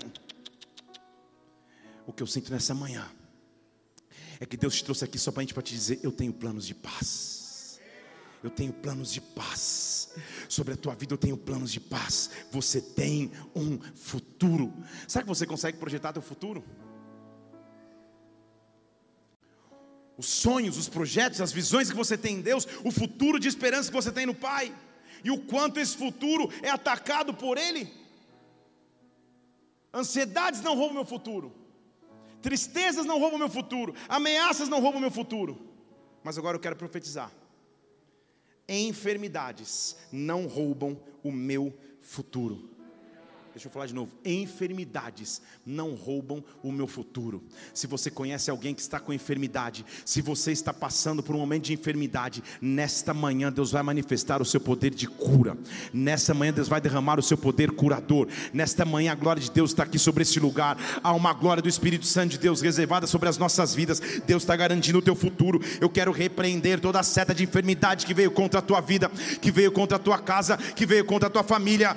O 2.05 2.13
que 2.13 2.23
eu 2.23 2.27
sinto 2.27 2.51
nessa 2.51 2.73
manhã 2.73 3.07
é 4.39 4.45
que 4.45 4.57
Deus 4.57 4.75
te 4.75 4.83
trouxe 4.83 5.05
aqui 5.05 5.19
só 5.19 5.31
para 5.31 5.43
gente 5.43 5.53
para 5.53 5.63
te 5.63 5.73
dizer: 5.73 5.99
eu 6.01 6.11
tenho 6.11 6.33
planos 6.33 6.65
de 6.65 6.73
paz. 6.73 7.79
Eu 8.41 8.49
tenho 8.49 8.71
planos 8.71 9.11
de 9.11 9.19
paz. 9.19 10.09
Sobre 10.47 10.73
a 10.73 10.77
tua 10.77 10.95
vida 10.95 11.13
eu 11.13 11.17
tenho 11.17 11.37
planos 11.37 11.71
de 11.71 11.79
paz. 11.79 12.29
Você 12.51 12.81
tem 12.81 13.31
um 13.55 13.77
futuro. 13.95 14.73
Sabe 15.07 15.25
que 15.25 15.29
você 15.29 15.45
consegue 15.45 15.77
projetar 15.77 16.13
teu 16.13 16.21
futuro? 16.21 16.63
Os 20.17 20.25
sonhos, 20.25 20.77
os 20.77 20.89
projetos, 20.89 21.39
as 21.41 21.51
visões 21.51 21.89
que 21.89 21.95
você 21.95 22.17
tem 22.17 22.35
em 22.35 22.41
Deus, 22.41 22.67
o 22.83 22.91
futuro 22.91 23.39
de 23.39 23.47
esperança 23.47 23.89
que 23.89 23.95
você 23.95 24.11
tem 24.11 24.25
no 24.25 24.33
Pai 24.33 24.73
e 25.23 25.31
o 25.31 25.41
quanto 25.41 25.79
esse 25.79 25.95
futuro 25.95 26.49
é 26.61 26.69
atacado 26.69 27.33
por 27.33 27.57
Ele. 27.57 27.91
Ansiedades 29.93 30.61
não 30.61 30.75
roubam 30.75 30.95
meu 30.95 31.05
futuro, 31.05 31.51
tristezas 32.41 33.05
não 33.05 33.19
roubam 33.19 33.39
meu 33.39 33.49
futuro, 33.49 33.95
ameaças 34.07 34.69
não 34.69 34.79
roubam 34.79 35.01
meu 35.01 35.11
futuro. 35.11 35.59
Mas 36.23 36.37
agora 36.37 36.55
eu 36.57 36.61
quero 36.61 36.75
profetizar: 36.75 37.31
enfermidades 38.67 39.95
não 40.11 40.45
roubam 40.45 40.99
o 41.23 41.31
meu 41.31 41.73
futuro. 42.01 42.69
Deixa 43.59 43.67
eu 43.67 43.73
falar 43.73 43.87
de 43.87 43.93
novo. 43.93 44.13
Enfermidades 44.23 45.41
não 45.65 45.93
roubam 45.93 46.41
o 46.63 46.71
meu 46.71 46.87
futuro. 46.87 47.43
Se 47.73 47.87
você 47.87 48.09
conhece 48.09 48.49
alguém 48.49 48.73
que 48.73 48.79
está 48.79 49.01
com 49.01 49.11
enfermidade, 49.11 49.85
se 50.05 50.21
você 50.21 50.53
está 50.53 50.73
passando 50.73 51.21
por 51.21 51.35
um 51.35 51.39
momento 51.39 51.65
de 51.65 51.73
enfermidade, 51.73 52.41
nesta 52.61 53.13
manhã 53.13 53.51
Deus 53.51 53.73
vai 53.73 53.83
manifestar 53.83 54.41
o 54.41 54.45
seu 54.45 54.61
poder 54.61 54.91
de 54.91 55.07
cura. 55.07 55.57
Nesta 55.91 56.33
manhã 56.33 56.53
Deus 56.53 56.69
vai 56.69 56.79
derramar 56.79 57.19
o 57.19 57.21
seu 57.21 57.37
poder 57.37 57.71
curador. 57.71 58.29
Nesta 58.53 58.85
manhã 58.85 59.11
a 59.11 59.15
glória 59.15 59.41
de 59.41 59.51
Deus 59.51 59.71
está 59.71 59.83
aqui 59.83 59.99
sobre 59.99 60.21
esse 60.21 60.39
lugar. 60.39 60.77
Há 61.03 61.11
uma 61.11 61.33
glória 61.33 61.61
do 61.61 61.67
Espírito 61.67 62.05
Santo 62.05 62.31
de 62.31 62.37
Deus 62.37 62.61
reservada 62.61 63.07
sobre 63.07 63.27
as 63.27 63.37
nossas 63.37 63.75
vidas. 63.75 63.99
Deus 64.25 64.43
está 64.43 64.55
garantindo 64.55 64.99
o 64.99 65.01
teu 65.01 65.15
futuro. 65.15 65.59
Eu 65.81 65.89
quero 65.89 66.13
repreender 66.13 66.79
toda 66.79 67.01
a 67.01 67.03
seta 67.03 67.35
de 67.35 67.43
enfermidade 67.43 68.05
que 68.05 68.13
veio 68.13 68.31
contra 68.31 68.59
a 68.59 68.63
tua 68.63 68.79
vida, 68.79 69.11
que 69.41 69.51
veio 69.51 69.73
contra 69.73 69.97
a 69.97 69.99
tua 69.99 70.17
casa, 70.17 70.55
que 70.55 70.85
veio 70.85 71.03
contra 71.03 71.27
a 71.27 71.29
tua 71.29 71.43
família. 71.43 71.93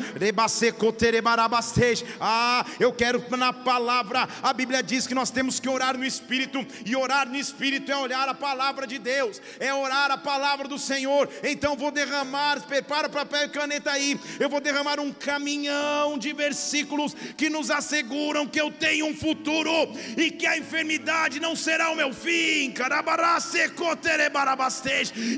Ah, 2.20 2.64
eu 2.78 2.92
quero 2.92 3.22
na 3.36 3.52
palavra. 3.52 4.28
A 4.42 4.52
Bíblia 4.52 4.82
diz 4.82 5.06
que 5.06 5.14
nós 5.14 5.30
temos 5.30 5.58
que 5.58 5.68
orar 5.68 5.96
no 5.96 6.04
Espírito, 6.04 6.64
e 6.84 6.94
orar 6.96 7.28
no 7.28 7.36
Espírito 7.36 7.90
é 7.90 7.96
olhar 7.96 8.28
a 8.28 8.34
palavra 8.34 8.86
de 8.86 8.98
Deus, 8.98 9.40
é 9.58 9.72
orar 9.72 10.10
a 10.10 10.18
palavra 10.18 10.68
do 10.68 10.78
Senhor. 10.78 11.28
Então 11.42 11.76
vou 11.76 11.90
derramar, 11.90 12.60
prepara 12.62 13.08
papel 13.08 13.46
e 13.46 13.48
caneta 13.48 13.90
aí. 13.90 14.18
Eu 14.38 14.48
vou 14.48 14.60
derramar 14.60 15.00
um 15.00 15.12
caminhão 15.12 16.18
de 16.18 16.32
versículos 16.32 17.14
que 17.36 17.50
nos 17.50 17.70
asseguram 17.70 18.46
que 18.46 18.60
eu 18.60 18.70
tenho 18.70 19.06
um 19.06 19.14
futuro 19.14 19.70
e 20.16 20.30
que 20.30 20.46
a 20.46 20.56
enfermidade 20.56 21.40
não 21.40 21.54
será 21.56 21.90
o 21.90 21.96
meu 21.96 22.12
fim. 22.12 22.72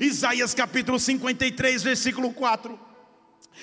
Isaías 0.00 0.54
capítulo 0.54 0.98
53, 0.98 1.82
versículo 1.82 2.32
4. 2.32 2.93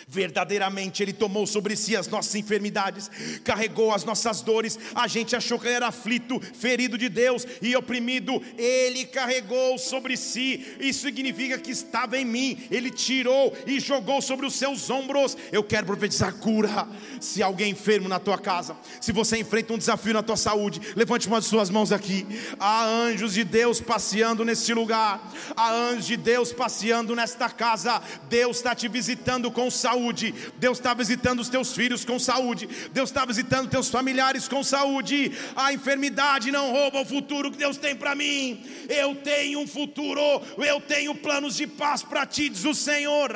Verdadeiramente 0.08 1.04
Ele 1.04 1.14
tomou 1.14 1.46
sobre 1.46 1.76
si 1.76 1.96
as 1.96 2.08
nossas 2.08 2.36
enfermidades, 2.36 3.10
carregou 3.44 3.94
as 3.94 4.04
nossas 4.04 4.42
dores. 4.42 4.78
A 4.96 5.08
gente 5.08 5.36
achou 5.36 5.60
que 5.60 5.68
ele 5.68 5.76
era 5.76 5.88
aflito, 5.88 6.40
ferido 6.40 6.98
de 6.98 7.10
Deus 7.10 7.46
e 7.62 7.76
oprimido. 7.76 8.42
Ele 8.58 9.06
carregou 9.06 9.78
sobre 9.78 10.18
si. 10.18 10.76
Isso 10.80 11.02
significa 11.02 11.58
que 11.58 11.72
estava 11.72 12.18
em 12.18 12.26
mim. 12.26 12.58
Ele 12.70 12.90
tirou 12.90 13.56
e 13.66 13.80
jogou 13.80 14.22
sobre 14.22 14.46
os 14.46 14.56
seus 14.56 14.90
ombros. 14.90 15.38
Eu 15.52 15.64
quero 15.64 15.86
profetizar 15.86 16.34
cura. 16.36 16.88
Se 17.20 17.42
alguém 17.42 17.72
enfermo 17.72 18.08
na 18.08 18.20
tua 18.20 18.38
casa, 18.38 18.76
se 19.00 19.12
você 19.12 19.38
enfrenta 19.38 19.74
um 19.74 19.78
desafio 19.78 20.14
na 20.14 20.24
tua 20.24 20.38
saúde, 20.38 20.82
levante 20.96 21.28
uma 21.28 21.40
de 21.40 21.48
suas 21.48 21.70
mãos 21.70 21.92
aqui. 21.92 22.26
Há 22.60 22.86
anjos 22.86 23.34
de 23.34 23.44
Deus 23.44 23.80
passeando 23.80 24.46
nesse 24.46 24.74
lugar. 24.74 25.32
Há 25.56 25.72
anjos 25.72 26.08
de 26.08 26.18
Deus 26.18 26.52
passeando 26.52 27.16
nesta 27.16 27.50
casa. 27.50 28.02
Deus 28.30 28.58
está 28.58 28.76
te 28.76 28.88
visitando 28.88 29.52
com 29.52 29.70
saúde. 29.82 30.34
Deus 30.58 30.78
está 30.78 30.94
visitando 30.94 31.40
os 31.40 31.50
teus 31.50 31.74
filhos 31.74 32.06
com 32.06 32.20
saúde. 32.20 32.70
Deus 32.94 33.10
está 33.10 33.26
visitando 33.26 33.70
teus 33.70 33.90
familiares 33.90 34.48
com 34.48 34.64
saúde. 34.64 35.32
A 35.56 35.74
enfermidade 35.74 36.52
não 36.52 36.72
rouba 36.72 37.02
o 37.02 37.06
futuro 37.06 37.52
que 37.52 37.58
Deus 37.58 37.78
tem 37.78 37.96
para 37.96 38.16
mim. 38.16 38.64
Eu 38.88 39.16
tenho 39.16 39.60
um 39.60 39.68
futuro, 39.68 40.22
eu 40.58 40.80
tenho 40.82 41.16
planos 41.16 41.56
de 41.56 41.68
paz 41.68 42.04
para 42.04 42.26
ti, 42.26 42.50
diz 42.50 42.66
o 42.66 42.74
Senhor. 42.74 43.32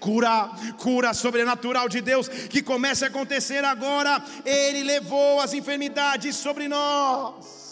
Cura, 0.00 0.50
cura 0.78 1.14
sobrenatural 1.14 1.88
de 1.88 2.00
Deus 2.00 2.28
que 2.28 2.62
começa 2.62 3.06
a 3.06 3.08
acontecer 3.08 3.64
agora. 3.64 4.22
Ele 4.44 4.82
levou 4.82 5.40
as 5.40 5.54
enfermidades 5.54 6.36
sobre 6.36 6.68
nós. 6.68 7.62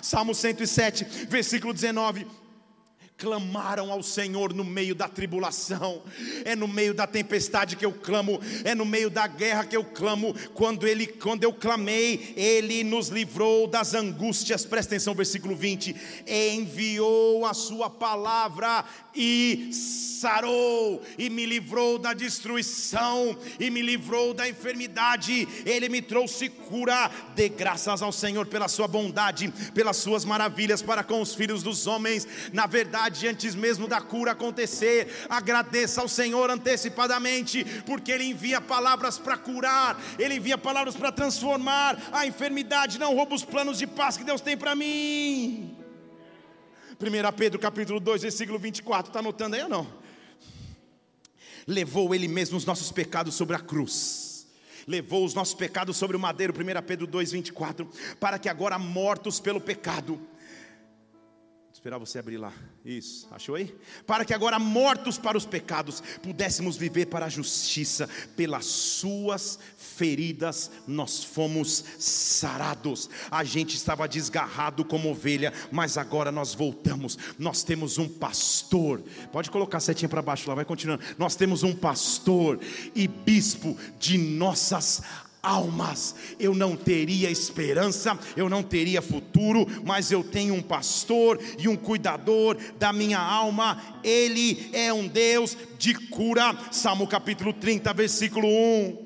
Salmo 0.00 0.34
107, 0.34 1.04
versículo 1.28 1.74
19 1.74 2.41
clamaram 3.22 3.92
ao 3.92 4.02
Senhor 4.02 4.52
no 4.52 4.64
meio 4.64 4.96
da 4.96 5.06
tribulação, 5.06 6.02
é 6.44 6.56
no 6.56 6.66
meio 6.66 6.92
da 6.92 7.06
tempestade 7.06 7.76
que 7.76 7.86
eu 7.86 7.92
clamo, 7.92 8.40
é 8.64 8.74
no 8.74 8.84
meio 8.84 9.08
da 9.08 9.28
guerra 9.28 9.64
que 9.64 9.76
eu 9.76 9.84
clamo. 9.84 10.34
Quando 10.54 10.88
ele, 10.88 11.06
quando 11.06 11.44
eu 11.44 11.52
clamei, 11.52 12.34
ele 12.36 12.82
nos 12.82 13.10
livrou 13.10 13.68
das 13.68 13.94
angústias. 13.94 14.66
Presta 14.66 14.96
atenção, 14.96 15.14
versículo 15.14 15.54
20: 15.54 15.94
enviou 16.26 17.46
a 17.46 17.54
sua 17.54 17.88
palavra 17.88 18.84
e 19.14 19.70
sarou, 20.22 21.02
e 21.18 21.28
me 21.28 21.44
livrou 21.44 21.98
da 21.98 22.14
destruição, 22.14 23.36
e 23.58 23.68
me 23.70 23.82
livrou 23.82 24.32
da 24.32 24.48
enfermidade, 24.48 25.48
ele 25.66 25.88
me 25.88 26.00
trouxe 26.00 26.48
cura. 26.48 27.10
Dê 27.34 27.48
graças 27.48 28.00
ao 28.00 28.12
Senhor 28.12 28.46
pela 28.46 28.68
sua 28.68 28.86
bondade, 28.86 29.52
pelas 29.74 29.96
suas 29.96 30.24
maravilhas 30.24 30.80
para 30.80 31.02
com 31.02 31.20
os 31.20 31.34
filhos 31.34 31.62
dos 31.64 31.88
homens. 31.88 32.26
Na 32.52 32.66
verdade, 32.66 33.26
antes 33.26 33.56
mesmo 33.56 33.88
da 33.88 34.00
cura 34.00 34.30
acontecer, 34.30 35.26
agradeça 35.28 36.00
ao 36.00 36.08
Senhor 36.08 36.48
antecipadamente, 36.50 37.64
porque 37.84 38.12
Ele 38.12 38.24
envia 38.24 38.60
palavras 38.60 39.18
para 39.18 39.36
curar, 39.36 40.00
Ele 40.18 40.36
envia 40.36 40.56
palavras 40.56 40.94
para 40.94 41.10
transformar. 41.10 42.00
A 42.12 42.26
enfermidade 42.26 42.98
não 42.98 43.16
rouba 43.16 43.34
os 43.34 43.44
planos 43.44 43.78
de 43.78 43.88
paz 43.88 44.16
que 44.16 44.24
Deus 44.24 44.40
tem 44.40 44.56
para 44.56 44.76
mim. 44.76 45.81
1 47.02 47.32
Pedro 47.36 47.58
capítulo 47.58 47.98
2, 47.98 48.22
versículo 48.22 48.58
24, 48.60 49.10
está 49.10 49.18
anotando 49.18 49.56
aí 49.56 49.62
ou 49.62 49.68
não? 49.68 49.86
Levou 51.66 52.14
ele 52.14 52.28
mesmo 52.28 52.56
os 52.56 52.64
nossos 52.64 52.92
pecados 52.92 53.34
sobre 53.34 53.56
a 53.56 53.58
cruz. 53.58 54.46
Levou 54.86 55.24
os 55.24 55.34
nossos 55.34 55.54
pecados 55.54 55.96
sobre 55.96 56.16
o 56.16 56.20
madeiro, 56.20 56.52
1 56.52 56.82
Pedro 56.82 57.06
2, 57.06 57.32
24, 57.32 57.88
para 58.20 58.38
que 58.38 58.48
agora 58.48 58.78
mortos 58.78 59.40
pelo 59.40 59.60
pecado, 59.60 60.20
esperar 61.82 61.98
você 61.98 62.20
abrir 62.20 62.36
lá. 62.36 62.52
Isso, 62.84 63.26
achou 63.32 63.56
aí? 63.56 63.74
Para 64.06 64.24
que 64.24 64.32
agora, 64.32 64.56
mortos 64.56 65.18
para 65.18 65.36
os 65.36 65.44
pecados, 65.44 66.00
pudéssemos 66.22 66.76
viver 66.76 67.06
para 67.06 67.26
a 67.26 67.28
justiça. 67.28 68.08
Pelas 68.36 68.66
suas 68.66 69.58
feridas 69.76 70.70
nós 70.86 71.24
fomos 71.24 71.84
sarados. 71.98 73.10
A 73.28 73.42
gente 73.42 73.74
estava 73.74 74.06
desgarrado 74.06 74.84
como 74.84 75.10
ovelha, 75.10 75.52
mas 75.72 75.98
agora 75.98 76.30
nós 76.30 76.54
voltamos. 76.54 77.18
Nós 77.36 77.64
temos 77.64 77.98
um 77.98 78.08
pastor. 78.08 79.02
Pode 79.32 79.50
colocar 79.50 79.78
a 79.78 79.80
setinha 79.80 80.08
para 80.08 80.22
baixo 80.22 80.48
lá, 80.48 80.54
vai 80.54 80.64
continuando. 80.64 81.02
Nós 81.18 81.34
temos 81.34 81.64
um 81.64 81.74
pastor 81.74 82.60
e 82.94 83.08
bispo 83.08 83.76
de 83.98 84.16
nossas 84.16 85.02
almas. 85.42 86.14
Eu 86.38 86.54
não 86.54 86.76
teria 86.76 87.30
esperança, 87.30 88.18
eu 88.36 88.48
não 88.48 88.62
teria 88.62 89.02
futuro, 89.02 89.66
mas 89.84 90.12
eu 90.12 90.22
tenho 90.22 90.54
um 90.54 90.62
pastor 90.62 91.38
e 91.58 91.68
um 91.68 91.76
cuidador 91.76 92.56
da 92.78 92.92
minha 92.92 93.18
alma. 93.18 93.82
Ele 94.04 94.70
é 94.72 94.92
um 94.92 95.08
Deus 95.08 95.56
de 95.78 95.94
cura. 95.94 96.56
Salmo 96.70 97.06
capítulo 97.06 97.52
30, 97.52 97.92
versículo 97.92 98.46
1. 98.46 99.01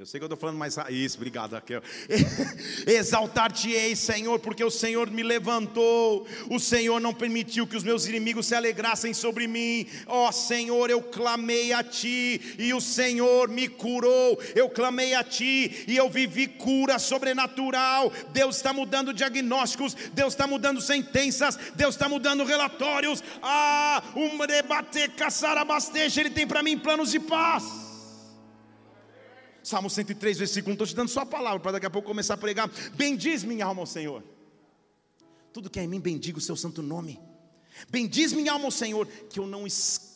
Eu 0.00 0.06
sei 0.06 0.18
que 0.18 0.24
eu 0.24 0.28
estou 0.28 0.38
falando 0.38 0.56
mais. 0.56 0.78
Isso, 0.88 1.18
obrigado, 1.18 1.52
Raquel. 1.52 1.82
Exaltar-te-ei, 2.88 3.94
Senhor, 3.94 4.38
porque 4.38 4.64
o 4.64 4.70
Senhor 4.70 5.10
me 5.10 5.22
levantou. 5.22 6.26
O 6.48 6.58
Senhor 6.58 6.98
não 6.98 7.12
permitiu 7.12 7.66
que 7.66 7.76
os 7.76 7.84
meus 7.84 8.06
inimigos 8.06 8.46
se 8.46 8.54
alegrassem 8.54 9.12
sobre 9.12 9.46
mim. 9.46 9.86
Ó 10.06 10.26
oh, 10.26 10.32
Senhor, 10.32 10.88
eu 10.88 11.02
clamei 11.02 11.74
a 11.74 11.84
Ti 11.84 12.56
e 12.58 12.72
o 12.72 12.80
Senhor 12.80 13.50
me 13.50 13.68
curou. 13.68 14.40
Eu 14.54 14.70
clamei 14.70 15.12
a 15.12 15.22
Ti 15.22 15.84
e 15.86 15.98
eu 15.98 16.08
vivi 16.08 16.46
cura 16.46 16.98
sobrenatural. 16.98 18.10
Deus 18.32 18.56
está 18.56 18.72
mudando 18.72 19.12
diagnósticos. 19.12 19.94
Deus 20.14 20.32
está 20.32 20.46
mudando 20.46 20.80
sentenças. 20.80 21.58
Deus 21.76 21.94
está 21.94 22.08
mudando 22.08 22.42
relatórios. 22.42 23.22
Ah, 23.42 24.02
um 24.16 24.38
debate, 24.46 25.10
caçar 25.10 25.58
abasteja. 25.58 26.22
Ele 26.22 26.30
tem 26.30 26.46
para 26.46 26.62
mim 26.62 26.78
planos 26.78 27.10
de 27.10 27.20
paz. 27.20 27.89
Salmo 29.62 29.88
103, 29.88 30.38
versículo 30.38 30.72
1. 30.72 30.74
Estou 30.74 30.86
te 30.86 30.94
dando 30.94 31.08
só 31.08 31.20
a 31.20 31.26
palavra 31.26 31.60
para 31.60 31.72
daqui 31.72 31.86
a 31.86 31.90
pouco 31.90 32.08
começar 32.08 32.34
a 32.34 32.36
pregar. 32.36 32.70
Bendiz 32.94 33.44
minha 33.44 33.64
alma 33.64 33.82
ao 33.82 33.86
Senhor. 33.86 34.22
Tudo 35.52 35.70
que 35.70 35.80
é 35.80 35.84
em 35.84 35.88
mim, 35.88 36.00
bendiga 36.00 36.38
o 36.38 36.40
seu 36.40 36.56
santo 36.56 36.82
nome. 36.82 37.18
Bendiz 37.88 38.32
minha 38.32 38.52
alma 38.52 38.66
ao 38.66 38.70
Senhor, 38.70 39.06
que 39.06 39.38
eu 39.38 39.46
não 39.46 39.66
esqueça 39.66 40.09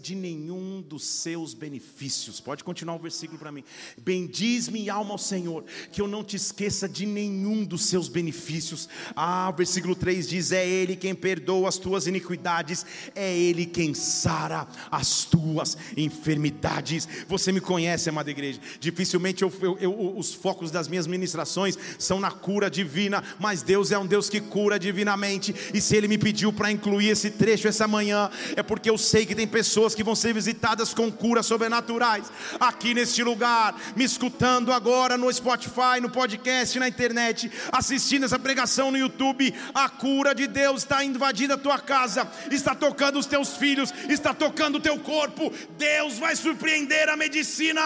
de 0.00 0.14
nenhum 0.14 0.80
dos 0.80 1.04
seus 1.04 1.54
benefícios. 1.54 2.40
Pode 2.40 2.62
continuar 2.62 2.94
o 2.94 2.98
versículo 3.00 3.36
para 3.36 3.50
mim. 3.50 3.64
Bendiz 3.98 4.68
minha 4.68 4.94
alma 4.94 5.10
ao 5.12 5.18
Senhor, 5.18 5.64
que 5.90 6.00
eu 6.00 6.06
não 6.06 6.22
te 6.22 6.36
esqueça 6.36 6.88
de 6.88 7.04
nenhum 7.04 7.64
dos 7.64 7.86
seus 7.86 8.08
benefícios. 8.08 8.88
Ah, 9.16 9.50
versículo 9.50 9.96
3 9.96 10.28
diz: 10.28 10.52
É 10.52 10.66
Ele 10.66 10.94
quem 10.94 11.16
perdoa 11.16 11.68
as 11.68 11.78
tuas 11.78 12.06
iniquidades, 12.06 12.86
é 13.12 13.36
Ele 13.36 13.66
quem 13.66 13.92
sara 13.92 14.68
as 14.88 15.24
tuas 15.24 15.76
enfermidades. 15.96 17.08
Você 17.26 17.50
me 17.50 17.60
conhece, 17.60 18.08
amada 18.08 18.30
igreja. 18.30 18.60
Dificilmente 18.78 19.42
eu, 19.42 19.52
eu, 19.60 19.78
eu, 19.80 20.16
os 20.16 20.32
focos 20.32 20.70
das 20.70 20.86
minhas 20.86 21.08
ministrações 21.08 21.76
são 21.98 22.20
na 22.20 22.30
cura 22.30 22.70
divina, 22.70 23.24
mas 23.40 23.62
Deus 23.62 23.90
é 23.90 23.98
um 23.98 24.06
Deus 24.06 24.28
que 24.28 24.40
cura 24.40 24.78
divinamente, 24.78 25.52
e 25.74 25.80
se 25.80 25.96
Ele 25.96 26.06
me 26.06 26.18
pediu 26.18 26.52
para 26.52 26.70
incluir 26.70 27.08
esse 27.08 27.30
trecho 27.30 27.66
essa 27.66 27.88
manhã, 27.88 28.30
é 28.54 28.62
porque 28.62 28.88
eu 28.88 28.96
sei 28.96 29.26
que 29.26 29.39
tem 29.40 29.48
pessoas 29.48 29.94
que 29.94 30.04
vão 30.04 30.14
ser 30.14 30.34
visitadas 30.34 30.92
com 30.92 31.10
curas 31.10 31.46
sobrenaturais 31.46 32.30
aqui 32.58 32.92
neste 32.92 33.22
lugar, 33.22 33.74
me 33.96 34.04
escutando 34.04 34.70
agora 34.70 35.16
no 35.16 35.32
Spotify, 35.32 35.98
no 35.98 36.10
podcast, 36.10 36.78
na 36.78 36.86
internet, 36.86 37.50
assistindo 37.72 38.26
essa 38.26 38.38
pregação 38.38 38.90
no 38.90 38.98
YouTube. 38.98 39.54
A 39.72 39.88
cura 39.88 40.34
de 40.34 40.46
Deus 40.46 40.82
está 40.82 41.02
invadindo 41.02 41.54
a 41.54 41.56
tua 41.56 41.78
casa, 41.78 42.30
está 42.50 42.74
tocando 42.74 43.18
os 43.18 43.24
teus 43.24 43.56
filhos, 43.56 43.94
está 44.10 44.34
tocando 44.34 44.76
o 44.76 44.80
teu 44.80 44.98
corpo. 44.98 45.50
Deus 45.78 46.18
vai 46.18 46.36
surpreender 46.36 47.08
a 47.08 47.16
medicina. 47.16 47.80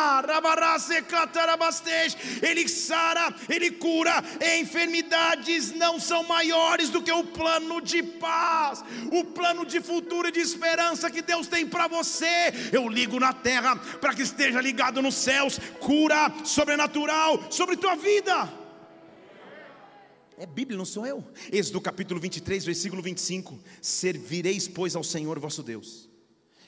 Ele 2.42 2.68
sara, 2.68 3.32
ele 3.48 3.70
cura. 3.70 4.24
Enfermidades 4.58 5.72
não 5.72 6.00
são 6.00 6.24
maiores 6.24 6.90
do 6.90 7.00
que 7.00 7.12
o 7.12 7.22
plano 7.22 7.80
de 7.80 8.02
paz 8.02 8.82
o 9.12 9.22
plano 9.24 9.64
de 9.64 9.80
futuro 9.80 10.28
e 10.28 10.32
de 10.32 10.40
esperança 10.40 11.10
que 11.10 11.22
Deus 11.22 11.43
tem 11.46 11.66
para 11.66 11.88
você. 11.88 12.52
Eu 12.72 12.88
ligo 12.88 13.18
na 13.20 13.32
terra 13.32 13.76
para 13.76 14.14
que 14.14 14.22
esteja 14.22 14.60
ligado 14.60 15.02
nos 15.02 15.14
céus, 15.14 15.58
cura 15.80 16.32
sobrenatural 16.44 17.50
sobre 17.50 17.76
tua 17.76 17.94
vida. 17.96 18.52
É 20.36 20.46
Bíblia, 20.46 20.76
não 20.76 20.84
sou 20.84 21.06
eu. 21.06 21.24
Êxodo 21.52 21.80
capítulo 21.80 22.20
23, 22.20 22.64
versículo 22.64 23.00
25: 23.02 23.58
Servireis, 23.80 24.66
pois, 24.66 24.96
ao 24.96 25.04
Senhor 25.04 25.38
vosso 25.38 25.62
Deus. 25.62 26.08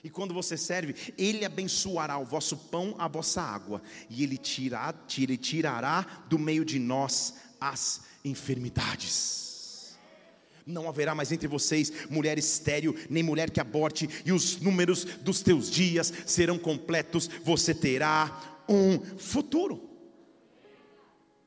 E 0.05 0.11
quando 0.11 0.33
você 0.33 0.57
serve, 0.57 0.95
Ele 1.19 1.45
abençoará 1.45 2.17
o 2.17 2.25
vosso 2.25 2.57
pão, 2.57 2.95
a 2.97 3.09
vossa 3.09 3.43
água, 3.43 3.83
e 4.09 4.23
Ele, 4.23 4.39
tirará, 4.39 4.95
ele 5.19 5.37
tirará 5.37 6.25
do 6.29 6.39
meio 6.39 6.65
de 6.65 6.79
nós 6.79 7.35
as 7.61 8.03
enfermidades. 8.25 9.46
Não 10.67 10.89
haverá 10.89 11.15
mais 11.15 11.31
entre 11.31 11.47
vocês 11.47 11.93
mulher 12.11 12.37
estéril, 12.39 12.97
nem 13.09 13.23
mulher 13.23 13.51
que 13.51 13.61
aborte, 13.61 14.11
e 14.25 14.33
os 14.33 14.61
números 14.61 15.05
dos 15.05 15.41
teus 15.41 15.71
dias 15.71 16.13
serão 16.27 16.59
completos. 16.59 17.31
Você 17.45 17.73
terá 17.73 18.61
um 18.69 18.99
futuro. 19.17 19.89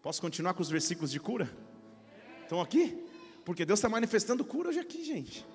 Posso 0.01 0.21
continuar 0.21 0.53
com 0.53 0.62
os 0.62 0.69
versículos 0.69 1.12
de 1.12 1.19
cura? 1.19 1.51
Estão 2.43 2.62
aqui? 2.62 2.97
Porque 3.43 3.65
Deus 3.65 3.79
está 3.79 3.89
manifestando 3.89 4.45
cura 4.45 4.69
hoje 4.69 4.79
aqui, 4.79 5.03
gente. 5.03 5.45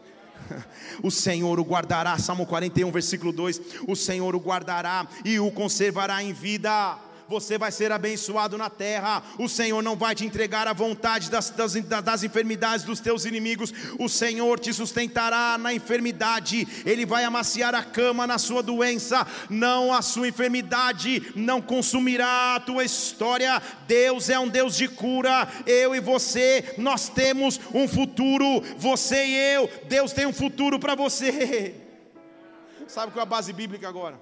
O 1.02 1.10
Senhor 1.10 1.58
o 1.58 1.62
guardará, 1.62 2.18
Salmo 2.18 2.44
41, 2.44 2.90
versículo 2.90 3.32
2: 3.32 3.60
O 3.88 3.96
Senhor 3.96 4.34
o 4.34 4.40
guardará 4.40 5.08
e 5.24 5.38
o 5.38 5.50
conservará 5.50 6.22
em 6.22 6.32
vida 6.32 6.98
você 7.28 7.56
vai 7.58 7.72
ser 7.72 7.92
abençoado 7.92 8.58
na 8.58 8.68
terra. 8.68 9.22
O 9.38 9.48
Senhor 9.48 9.82
não 9.82 9.96
vai 9.96 10.14
te 10.14 10.24
entregar 10.24 10.68
a 10.68 10.72
vontade 10.72 11.30
das, 11.30 11.50
das, 11.50 11.74
das 11.74 12.22
enfermidades 12.22 12.84
dos 12.84 13.00
teus 13.00 13.24
inimigos. 13.24 13.72
O 13.98 14.08
Senhor 14.08 14.58
te 14.58 14.72
sustentará 14.72 15.56
na 15.58 15.72
enfermidade. 15.72 16.66
Ele 16.84 17.06
vai 17.06 17.24
amaciar 17.24 17.74
a 17.74 17.82
cama 17.82 18.26
na 18.26 18.38
sua 18.38 18.62
doença. 18.62 19.26
Não 19.48 19.92
a 19.92 20.02
sua 20.02 20.28
enfermidade 20.28 21.32
não 21.34 21.60
consumirá 21.60 22.56
a 22.56 22.60
tua 22.60 22.84
história. 22.84 23.60
Deus 23.86 24.28
é 24.28 24.38
um 24.38 24.48
Deus 24.48 24.76
de 24.76 24.88
cura. 24.88 25.48
Eu 25.66 25.94
e 25.94 26.00
você, 26.00 26.74
nós 26.78 27.08
temos 27.08 27.60
um 27.72 27.88
futuro. 27.88 28.62
Você 28.76 29.26
e 29.26 29.36
eu, 29.54 29.70
Deus 29.88 30.12
tem 30.12 30.26
um 30.26 30.32
futuro 30.32 30.78
para 30.78 30.94
você. 30.94 31.74
Sabe 32.86 33.12
qual 33.12 33.20
é 33.20 33.22
a 33.22 33.26
base 33.26 33.52
bíblica 33.52 33.88
agora? 33.88 34.20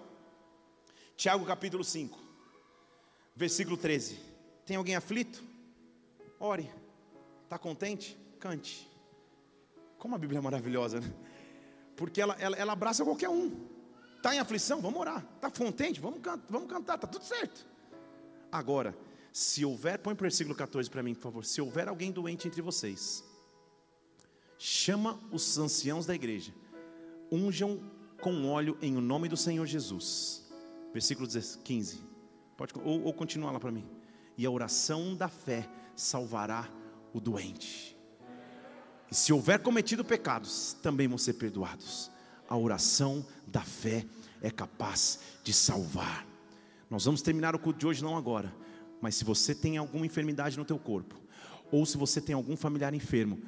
Tiago 1.16 1.44
capítulo 1.44 1.84
5 1.84 2.21
versículo 3.34 3.76
13. 3.76 4.18
Tem 4.64 4.76
alguém 4.76 4.96
aflito? 4.96 5.42
Ore. 6.38 6.70
Está 7.44 7.58
contente? 7.58 8.18
Cante. 8.38 8.90
Como 9.98 10.14
a 10.14 10.18
Bíblia 10.18 10.38
é 10.38 10.42
maravilhosa, 10.42 11.00
né? 11.00 11.12
Porque 11.96 12.20
ela, 12.20 12.34
ela, 12.38 12.56
ela 12.56 12.72
abraça 12.72 13.04
qualquer 13.04 13.28
um. 13.28 13.68
Está 14.16 14.34
em 14.34 14.38
aflição? 14.38 14.80
Vamos 14.80 15.00
orar. 15.00 15.26
Está 15.36 15.50
contente? 15.50 16.00
Vamos, 16.00 16.20
vamos 16.48 16.68
cantar, 16.68 16.94
está 16.94 17.06
tudo 17.06 17.24
certo. 17.24 17.66
Agora, 18.50 18.96
se 19.32 19.64
houver, 19.64 19.98
põe 19.98 20.14
o 20.14 20.16
versículo 20.16 20.54
14 20.54 20.90
para 20.90 21.02
mim, 21.02 21.14
por 21.14 21.22
favor. 21.22 21.44
Se 21.44 21.60
houver 21.60 21.88
alguém 21.88 22.12
doente 22.12 22.46
entre 22.46 22.60
vocês, 22.60 23.24
chama 24.58 25.18
os 25.30 25.58
anciãos 25.58 26.06
da 26.06 26.14
igreja, 26.14 26.52
unjam 27.30 27.80
com 28.20 28.48
óleo 28.48 28.78
em 28.80 28.96
o 28.96 29.00
nome 29.00 29.28
do 29.28 29.36
Senhor 29.36 29.66
Jesus. 29.66 30.48
Versículo 30.92 31.26
15. 31.28 32.11
Pode, 32.62 32.74
ou, 32.84 33.02
ou 33.02 33.12
continuar 33.12 33.50
lá 33.50 33.58
para 33.58 33.72
mim. 33.72 33.84
E 34.38 34.46
a 34.46 34.50
oração 34.50 35.16
da 35.16 35.26
fé 35.26 35.68
salvará 35.96 36.68
o 37.12 37.18
doente. 37.18 37.98
E 39.10 39.14
se 39.16 39.32
houver 39.32 39.58
cometido 39.58 40.04
pecados, 40.04 40.74
também 40.80 41.08
vão 41.08 41.18
ser 41.18 41.32
perdoados. 41.32 42.08
A 42.48 42.56
oração 42.56 43.26
da 43.48 43.62
fé 43.62 44.06
é 44.40 44.48
capaz 44.48 45.18
de 45.42 45.52
salvar. 45.52 46.24
Nós 46.88 47.04
vamos 47.04 47.20
terminar 47.20 47.52
o 47.52 47.58
culto 47.58 47.80
de 47.80 47.86
hoje 47.88 48.04
não 48.04 48.16
agora, 48.16 48.54
mas 49.00 49.16
se 49.16 49.24
você 49.24 49.56
tem 49.56 49.76
alguma 49.76 50.06
enfermidade 50.06 50.56
no 50.56 50.64
teu 50.64 50.78
corpo, 50.78 51.16
ou 51.68 51.84
se 51.84 51.96
você 51.96 52.20
tem 52.20 52.36
algum 52.36 52.56
familiar 52.56 52.94
enfermo, 52.94 53.42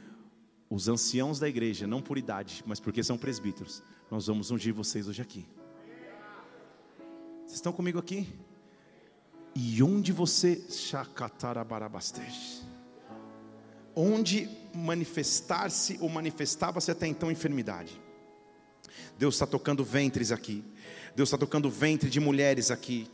os 0.68 0.88
anciãos 0.88 1.38
da 1.38 1.48
igreja, 1.48 1.86
não 1.86 2.02
por 2.02 2.18
idade, 2.18 2.64
mas 2.66 2.80
porque 2.80 3.00
são 3.00 3.16
presbíteros, 3.16 3.80
nós 4.10 4.26
vamos 4.26 4.50
ungir 4.50 4.74
vocês 4.74 5.06
hoje 5.06 5.22
aqui. 5.22 5.46
Vocês 7.44 7.54
estão 7.54 7.72
comigo 7.72 8.00
aqui? 8.00 8.26
E 9.54 9.82
onde 9.82 10.12
você 10.12 10.56
onde 13.94 14.48
manifestar-se 14.74 15.98
ou 16.00 16.08
manifestava-se 16.08 16.90
até 16.90 17.06
então 17.06 17.30
enfermidade. 17.30 18.00
Deus 19.18 19.34
está 19.34 19.46
tocando 19.46 19.84
ventres 19.84 20.32
aqui. 20.32 20.64
Deus 21.16 21.28
está 21.28 21.38
tocando 21.38 21.70
ventre 21.70 22.10
de 22.10 22.18
mulheres 22.18 22.72
aqui. 22.72 23.06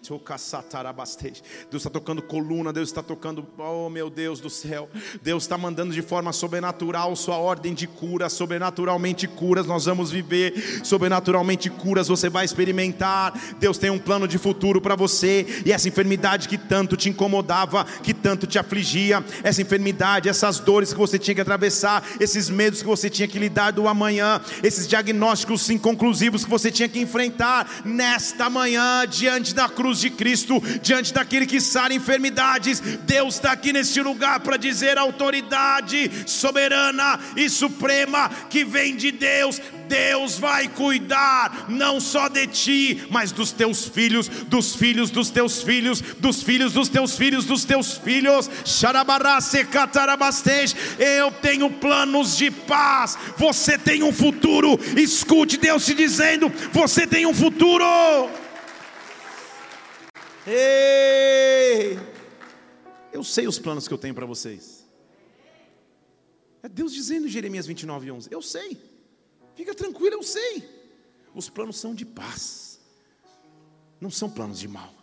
Deus 1.70 1.82
está 1.82 1.90
tocando 1.90 2.22
coluna, 2.22 2.72
Deus 2.72 2.88
está 2.88 3.02
tocando, 3.02 3.46
oh 3.58 3.90
meu 3.90 4.08
Deus 4.08 4.40
do 4.40 4.48
céu. 4.48 4.88
Deus 5.22 5.42
está 5.42 5.58
mandando 5.58 5.92
de 5.92 6.00
forma 6.00 6.32
sobrenatural 6.32 7.14
sua 7.14 7.36
ordem 7.36 7.74
de 7.74 7.86
cura, 7.86 8.30
sobrenaturalmente 8.30 9.28
curas 9.28 9.66
nós 9.66 9.84
vamos 9.84 10.10
viver, 10.10 10.80
sobrenaturalmente 10.82 11.68
curas 11.68 12.08
você 12.08 12.30
vai 12.30 12.46
experimentar. 12.46 13.38
Deus 13.58 13.76
tem 13.76 13.90
um 13.90 13.98
plano 13.98 14.26
de 14.26 14.38
futuro 14.38 14.80
para 14.80 14.96
você, 14.96 15.62
e 15.66 15.70
essa 15.70 15.88
enfermidade 15.88 16.48
que 16.48 16.56
tanto 16.56 16.96
te 16.96 17.10
incomodava, 17.10 17.84
que 17.84 18.14
tanto 18.14 18.46
te 18.46 18.58
afligia, 18.58 19.22
essa 19.42 19.60
enfermidade, 19.60 20.26
essas 20.26 20.58
dores 20.58 20.94
que 20.94 20.98
você 20.98 21.18
tinha 21.18 21.34
que 21.34 21.40
atravessar, 21.42 22.02
esses 22.18 22.48
medos 22.48 22.80
que 22.80 22.88
você 22.88 23.10
tinha 23.10 23.28
que 23.28 23.38
lidar 23.38 23.72
do 23.72 23.86
amanhã, 23.86 24.40
esses 24.62 24.88
diagnósticos 24.88 25.60
inconclusivos 25.90 26.44
que 26.44 26.50
você 26.50 26.70
tinha 26.70 26.88
que 26.88 27.00
enfrentar 27.00 27.82
nesta 27.84 28.48
manhã, 28.48 29.06
diante 29.06 29.54
da 29.54 29.68
cruz 29.68 29.98
de 30.00 30.10
Cristo, 30.10 30.62
diante 30.82 31.12
daquele 31.12 31.46
que 31.46 31.60
sara 31.60 31.92
enfermidades. 31.92 32.80
Deus 32.80 33.34
está 33.34 33.52
aqui 33.52 33.72
neste 33.72 34.00
lugar 34.00 34.40
para 34.40 34.56
dizer 34.56 34.96
autoridade 34.96 36.10
soberana 36.26 37.18
e 37.36 37.48
suprema 37.48 38.30
que 38.48 38.64
vem 38.64 38.96
de 38.96 39.10
Deus. 39.10 39.60
Deus 39.90 40.38
vai 40.38 40.68
cuidar 40.68 41.66
não 41.68 42.00
só 42.00 42.28
de 42.28 42.46
ti, 42.46 43.06
mas 43.10 43.32
dos 43.32 43.50
teus 43.50 43.88
filhos, 43.88 44.28
dos 44.28 44.76
filhos 44.76 45.10
dos 45.10 45.30
teus 45.30 45.62
filhos, 45.62 46.00
dos 46.00 46.42
filhos 46.42 46.72
dos 46.72 46.88
teus 46.88 47.16
filhos, 47.16 47.44
dos 47.44 47.64
teus 47.64 47.98
filhos. 47.98 48.48
Eu 50.98 51.32
tenho 51.32 51.70
planos 51.70 52.36
de 52.36 52.50
paz. 52.50 53.18
Você 53.36 53.76
tem 53.76 54.02
um 54.02 54.12
futuro. 54.12 54.78
Escute 54.96 55.56
Deus 55.56 55.84
te 55.84 55.94
dizendo: 55.94 56.48
você 56.72 57.06
tem 57.06 57.26
um 57.26 57.34
futuro. 57.34 57.84
Ei! 60.46 61.98
Eu 63.12 63.24
sei 63.24 63.46
os 63.46 63.58
planos 63.58 63.88
que 63.88 63.94
eu 63.94 63.98
tenho 63.98 64.14
para 64.14 64.26
vocês. 64.26 64.86
É 66.62 66.68
Deus 66.68 66.92
dizendo 66.92 67.26
em 67.26 67.30
Jeremias 67.30 67.66
29, 67.66 68.10
11: 68.10 68.28
Eu 68.30 68.42
sei. 68.42 68.78
Fica 69.60 69.74
tranquilo, 69.74 70.16
eu 70.16 70.22
sei. 70.22 70.66
Os 71.34 71.50
planos 71.50 71.78
são 71.78 71.94
de 71.94 72.06
paz, 72.06 72.80
não 74.00 74.10
são 74.10 74.30
planos 74.30 74.58
de 74.58 74.66
mal. 74.66 74.94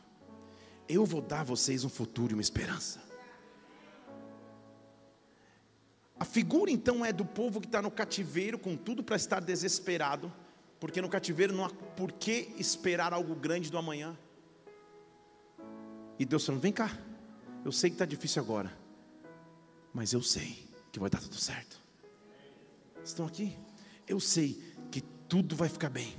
Eu 0.90 1.06
vou 1.06 1.22
dar 1.22 1.42
a 1.42 1.44
vocês 1.44 1.84
um 1.84 1.90
futuro 1.90 2.32
e 2.32 2.34
uma 2.34 2.42
esperança. 2.42 3.00
A 6.20 6.26
figura 6.26 6.72
então 6.72 7.06
é 7.06 7.14
do 7.14 7.24
povo 7.24 7.62
que 7.62 7.68
está 7.68 7.84
no 7.84 7.92
cativeiro, 7.92 8.58
com 8.58 8.76
tudo 8.76 9.04
para 9.04 9.16
estar 9.16 9.42
desesperado, 9.42 10.34
porque 10.80 11.04
no 11.04 11.08
cativeiro 11.08 11.54
não 11.54 11.64
há 11.64 11.70
por 11.70 12.12
que 12.12 12.52
esperar 12.58 13.14
algo 13.14 13.36
grande 13.36 13.70
do 13.70 13.78
amanhã. 13.78 14.18
E 16.18 16.26
Deus 16.26 16.44
falando: 16.44 16.64
vem 16.64 16.74
cá, 16.74 16.98
eu 17.64 17.72
sei 17.72 17.92
que 17.92 17.94
está 17.94 18.06
difícil 18.06 18.42
agora, 18.42 18.76
mas 19.94 20.14
eu 20.14 20.24
sei 20.24 20.68
que 20.92 21.00
vai 21.00 21.12
dar 21.12 21.22
tudo 21.22 21.36
certo. 21.36 21.80
Estão 23.04 23.28
aqui? 23.28 23.56
Eu 24.08 24.20
sei 24.20 24.58
que 24.90 25.02
tudo 25.02 25.56
vai 25.56 25.68
ficar 25.68 25.90
bem. 25.90 26.16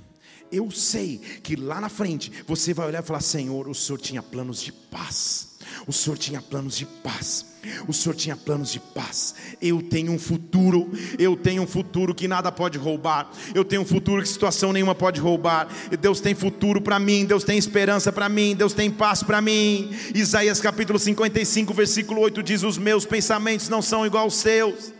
Eu 0.51 0.71
sei 0.71 1.19
que 1.43 1.55
lá 1.55 1.79
na 1.79 1.89
frente 1.89 2.31
você 2.47 2.73
vai 2.73 2.87
olhar 2.87 3.03
e 3.03 3.05
falar: 3.05 3.21
Senhor, 3.21 3.67
o 3.67 3.75
Senhor 3.75 3.99
tinha 3.99 4.21
planos 4.21 4.61
de 4.61 4.71
paz. 4.71 5.57
O 5.85 5.93
Senhor 5.93 6.17
tinha 6.17 6.41
planos 6.41 6.75
de 6.75 6.85
paz. 6.85 7.45
O 7.87 7.93
Senhor 7.93 8.15
tinha 8.15 8.35
planos 8.35 8.71
de 8.71 8.79
paz. 8.79 9.35
Eu 9.61 9.81
tenho 9.81 10.11
um 10.11 10.17
futuro. 10.17 10.91
Eu 11.19 11.35
tenho 11.35 11.61
um 11.61 11.67
futuro 11.67 12.15
que 12.15 12.27
nada 12.27 12.51
pode 12.51 12.79
roubar. 12.79 13.29
Eu 13.53 13.63
tenho 13.63 13.83
um 13.83 13.85
futuro 13.85 14.23
que 14.23 14.27
situação 14.27 14.73
nenhuma 14.73 14.95
pode 14.95 15.19
roubar. 15.19 15.67
Deus 15.99 16.19
tem 16.19 16.33
futuro 16.33 16.81
para 16.81 16.97
mim. 16.97 17.25
Deus 17.25 17.43
tem 17.43 17.57
esperança 17.57 18.11
para 18.11 18.27
mim. 18.27 18.55
Deus 18.55 18.73
tem 18.73 18.89
paz 18.89 19.21
para 19.21 19.41
mim. 19.41 19.91
Isaías 20.15 20.59
capítulo 20.59 20.97
55, 20.97 21.73
versículo 21.73 22.21
8 22.21 22.41
diz: 22.41 22.63
Os 22.63 22.77
meus 22.77 23.05
pensamentos 23.05 23.69
não 23.69 23.81
são 23.81 24.05
igual 24.05 24.23
aos 24.23 24.35
seus 24.35 24.98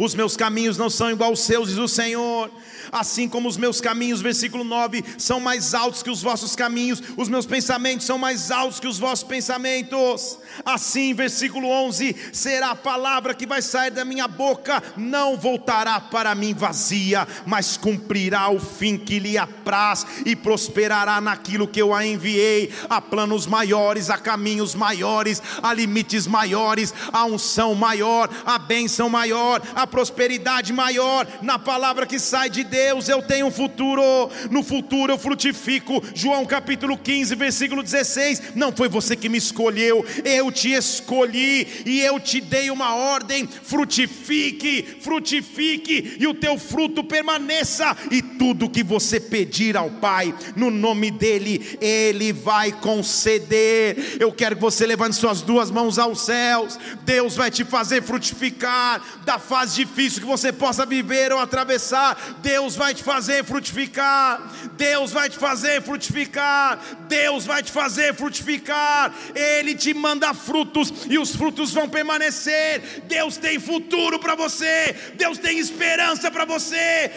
os 0.00 0.14
meus 0.14 0.34
caminhos 0.34 0.78
não 0.78 0.88
são 0.88 1.10
igual 1.10 1.28
aos 1.28 1.40
seus, 1.40 1.68
diz 1.68 1.76
o 1.76 1.86
Senhor. 1.86 2.50
Assim 2.90 3.28
como 3.28 3.46
os 3.46 3.58
meus 3.58 3.82
caminhos, 3.82 4.22
versículo 4.22 4.64
9, 4.64 5.04
são 5.18 5.38
mais 5.38 5.74
altos 5.74 6.02
que 6.02 6.10
os 6.10 6.22
vossos 6.22 6.56
caminhos, 6.56 7.02
os 7.18 7.28
meus 7.28 7.44
pensamentos 7.44 8.06
são 8.06 8.16
mais 8.16 8.50
altos 8.50 8.80
que 8.80 8.88
os 8.88 8.98
vossos 8.98 9.22
pensamentos. 9.22 10.38
Assim, 10.64 11.12
versículo 11.12 11.68
11, 11.68 12.16
será 12.32 12.70
a 12.70 12.76
palavra 12.76 13.34
que 13.34 13.46
vai 13.46 13.60
sair 13.60 13.90
da 13.90 14.04
minha 14.04 14.26
boca, 14.26 14.82
não 14.96 15.36
voltará 15.36 16.00
para 16.00 16.34
mim 16.34 16.54
vazia, 16.54 17.28
mas 17.44 17.76
cumprirá 17.76 18.48
o 18.48 18.58
fim 18.58 18.96
que 18.96 19.18
lhe 19.18 19.36
apraz 19.36 20.06
e 20.24 20.34
prosperará 20.34 21.20
naquilo 21.20 21.68
que 21.68 21.80
eu 21.80 21.94
a 21.94 22.06
enviei. 22.06 22.72
Há 22.88 23.02
planos 23.02 23.46
maiores, 23.46 24.08
há 24.08 24.16
caminhos 24.16 24.74
maiores, 24.74 25.42
há 25.62 25.74
limites 25.74 26.26
maiores, 26.26 26.94
há 27.12 27.26
unção 27.26 27.74
maior, 27.74 28.30
há 28.46 28.58
bênção 28.58 29.10
maior, 29.10 29.60
há 29.74 29.86
prosperidade 29.90 30.72
maior 30.72 31.26
na 31.42 31.58
palavra 31.58 32.06
que 32.06 32.18
sai 32.18 32.48
de 32.48 32.64
Deus. 32.64 33.08
Eu 33.08 33.22
tenho 33.22 33.46
um 33.46 33.50
futuro, 33.50 34.02
no 34.50 34.62
futuro 34.62 35.12
eu 35.12 35.18
frutifico. 35.18 36.02
João 36.14 36.46
capítulo 36.46 36.96
15, 36.96 37.34
versículo 37.34 37.82
16. 37.82 38.54
Não 38.54 38.72
foi 38.72 38.88
você 38.88 39.16
que 39.16 39.28
me 39.28 39.38
escolheu, 39.38 40.04
eu 40.24 40.50
te 40.50 40.72
escolhi 40.72 41.66
e 41.84 42.00
eu 42.00 42.18
te 42.18 42.40
dei 42.40 42.70
uma 42.70 42.94
ordem: 42.94 43.46
frutifique, 43.46 44.98
frutifique 45.00 46.16
e 46.18 46.26
o 46.26 46.34
teu 46.34 46.58
fruto 46.58 47.02
permaneça. 47.04 47.96
E 48.10 48.22
tudo 48.22 48.70
que 48.70 48.82
você 48.82 49.18
pedir 49.18 49.76
ao 49.76 49.90
Pai, 49.90 50.34
no 50.56 50.70
nome 50.70 51.10
dEle, 51.10 51.78
Ele 51.80 52.32
vai 52.32 52.72
conceder. 52.72 54.16
Eu 54.20 54.32
quero 54.32 54.56
que 54.56 54.62
você 54.62 54.86
levante 54.86 55.16
suas 55.16 55.42
duas 55.42 55.70
mãos 55.70 55.98
aos 55.98 56.22
céus. 56.22 56.78
Deus 57.02 57.36
vai 57.36 57.50
te 57.50 57.64
fazer 57.64 58.02
frutificar 58.02 59.02
da 59.24 59.38
fase 59.38 59.69
difícil 59.74 60.20
que 60.20 60.26
você 60.26 60.52
possa 60.52 60.86
viver 60.86 61.32
ou 61.32 61.38
atravessar, 61.38 62.16
Deus 62.42 62.76
vai 62.76 62.94
te 62.94 63.02
fazer 63.02 63.44
frutificar. 63.44 64.40
Deus 64.76 65.12
vai 65.12 65.28
te 65.28 65.36
fazer 65.36 65.82
frutificar. 65.82 66.78
Deus 67.08 67.46
vai 67.46 67.62
te 67.62 67.70
fazer 67.70 68.14
frutificar. 68.14 69.12
Ele 69.34 69.74
te 69.74 69.92
manda 69.92 70.32
frutos 70.32 70.92
e 71.08 71.18
os 71.18 71.34
frutos 71.34 71.72
vão 71.72 71.88
permanecer. 71.88 73.02
Deus 73.06 73.36
tem 73.36 73.58
futuro 73.58 74.18
para 74.18 74.34
você. 74.34 74.94
Deus 75.16 75.38
tem 75.38 75.58
esperança 75.58 76.30
para 76.30 76.44
você. 76.44 77.10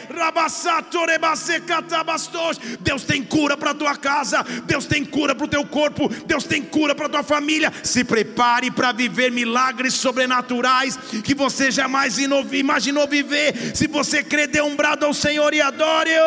Deus 2.79 3.03
tem 3.03 3.23
cura 3.23 3.57
para 3.57 3.73
tua 3.73 3.95
casa. 3.95 4.43
Deus 4.65 4.85
tem 4.85 5.05
cura 5.05 5.35
para 5.35 5.45
o 5.45 5.49
teu 5.49 5.65
corpo. 5.65 6.09
Deus 6.25 6.43
tem 6.43 6.61
cura 6.61 6.95
para 6.95 7.09
tua 7.09 7.23
família. 7.23 7.71
Se 7.83 8.03
prepare 8.03 8.71
para 8.71 8.91
viver 8.91 9.31
milagres 9.31 9.93
sobrenaturais 9.93 10.97
que 11.23 11.33
você 11.33 11.71
jamais 11.71 12.17
imaginou 12.51 13.07
viver. 13.07 13.75
Se 13.75 13.87
você 13.87 14.23
crê, 14.23 14.47
dê 14.47 14.61
um 14.61 14.75
brado 14.75 15.05
ao 15.05 15.13
Senhor 15.13 15.53
e 15.53 15.61
adore-o. 15.61 16.23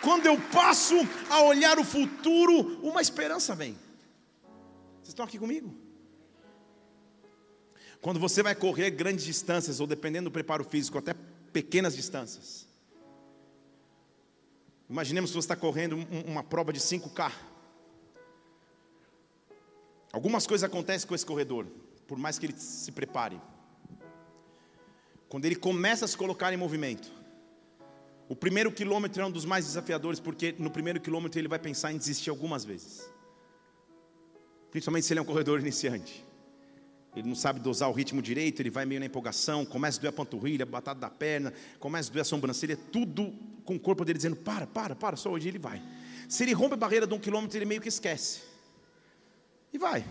Quando 0.00 0.26
eu 0.26 0.40
passo 0.52 0.94
a 1.28 1.42
olhar 1.42 1.78
o 1.78 1.84
futuro, 1.84 2.78
uma 2.82 3.02
esperança 3.02 3.54
vem. 3.54 3.72
Vocês 4.98 5.08
estão 5.08 5.24
aqui 5.24 5.38
comigo? 5.38 5.74
Quando 8.00 8.20
você 8.20 8.42
vai 8.42 8.54
correr 8.54 8.90
grandes 8.90 9.24
distâncias, 9.24 9.80
ou 9.80 9.86
dependendo 9.86 10.30
do 10.30 10.32
preparo 10.32 10.62
físico, 10.62 10.96
até 10.98 11.12
pequenas 11.52 11.96
distâncias. 11.96 12.68
Imaginemos 14.88 15.30
que 15.30 15.34
você 15.34 15.44
está 15.44 15.56
correndo 15.56 15.96
uma 16.24 16.44
prova 16.44 16.72
de 16.72 16.78
5K. 16.78 17.32
Algumas 20.16 20.46
coisas 20.46 20.64
acontecem 20.64 21.06
com 21.06 21.14
esse 21.14 21.26
corredor, 21.26 21.66
por 22.06 22.16
mais 22.16 22.38
que 22.38 22.46
ele 22.46 22.54
se 22.56 22.90
prepare. 22.90 23.38
Quando 25.28 25.44
ele 25.44 25.54
começa 25.54 26.06
a 26.06 26.08
se 26.08 26.16
colocar 26.16 26.54
em 26.54 26.56
movimento, 26.56 27.12
o 28.26 28.34
primeiro 28.34 28.72
quilômetro 28.72 29.20
é 29.20 29.26
um 29.26 29.30
dos 29.30 29.44
mais 29.44 29.66
desafiadores, 29.66 30.18
porque 30.18 30.54
no 30.58 30.70
primeiro 30.70 31.02
quilômetro 31.02 31.38
ele 31.38 31.48
vai 31.48 31.58
pensar 31.58 31.92
em 31.92 31.98
desistir 31.98 32.30
algumas 32.30 32.64
vezes. 32.64 33.06
Principalmente 34.70 35.04
se 35.04 35.12
ele 35.12 35.20
é 35.20 35.22
um 35.22 35.26
corredor 35.26 35.60
iniciante. 35.60 36.24
Ele 37.14 37.28
não 37.28 37.36
sabe 37.36 37.60
dosar 37.60 37.90
o 37.90 37.92
ritmo 37.92 38.22
direito, 38.22 38.62
ele 38.62 38.70
vai 38.70 38.86
meio 38.86 39.00
na 39.00 39.06
empolgação, 39.06 39.66
começa 39.66 39.98
a 39.98 40.00
doer 40.00 40.08
a 40.08 40.16
panturrilha, 40.16 40.62
a 40.62 40.66
batata 40.66 40.98
da 40.98 41.10
perna, 41.10 41.52
começa 41.78 42.08
a 42.08 42.12
doer 42.14 42.22
a 42.22 42.24
sobrancelha, 42.24 42.78
tudo 42.90 43.34
com 43.66 43.74
o 43.74 43.78
corpo 43.78 44.02
dele 44.02 44.16
dizendo: 44.16 44.36
para, 44.36 44.66
para, 44.66 44.96
para, 44.96 45.14
só 45.14 45.30
hoje 45.30 45.48
ele 45.48 45.58
vai. 45.58 45.82
Se 46.26 46.42
ele 46.42 46.54
rompe 46.54 46.72
a 46.72 46.78
barreira 46.78 47.06
de 47.06 47.12
um 47.12 47.18
quilômetro, 47.18 47.58
ele 47.58 47.66
meio 47.66 47.82
que 47.82 47.88
esquece. 47.88 48.55
E 49.72 49.78
vai. 49.78 50.04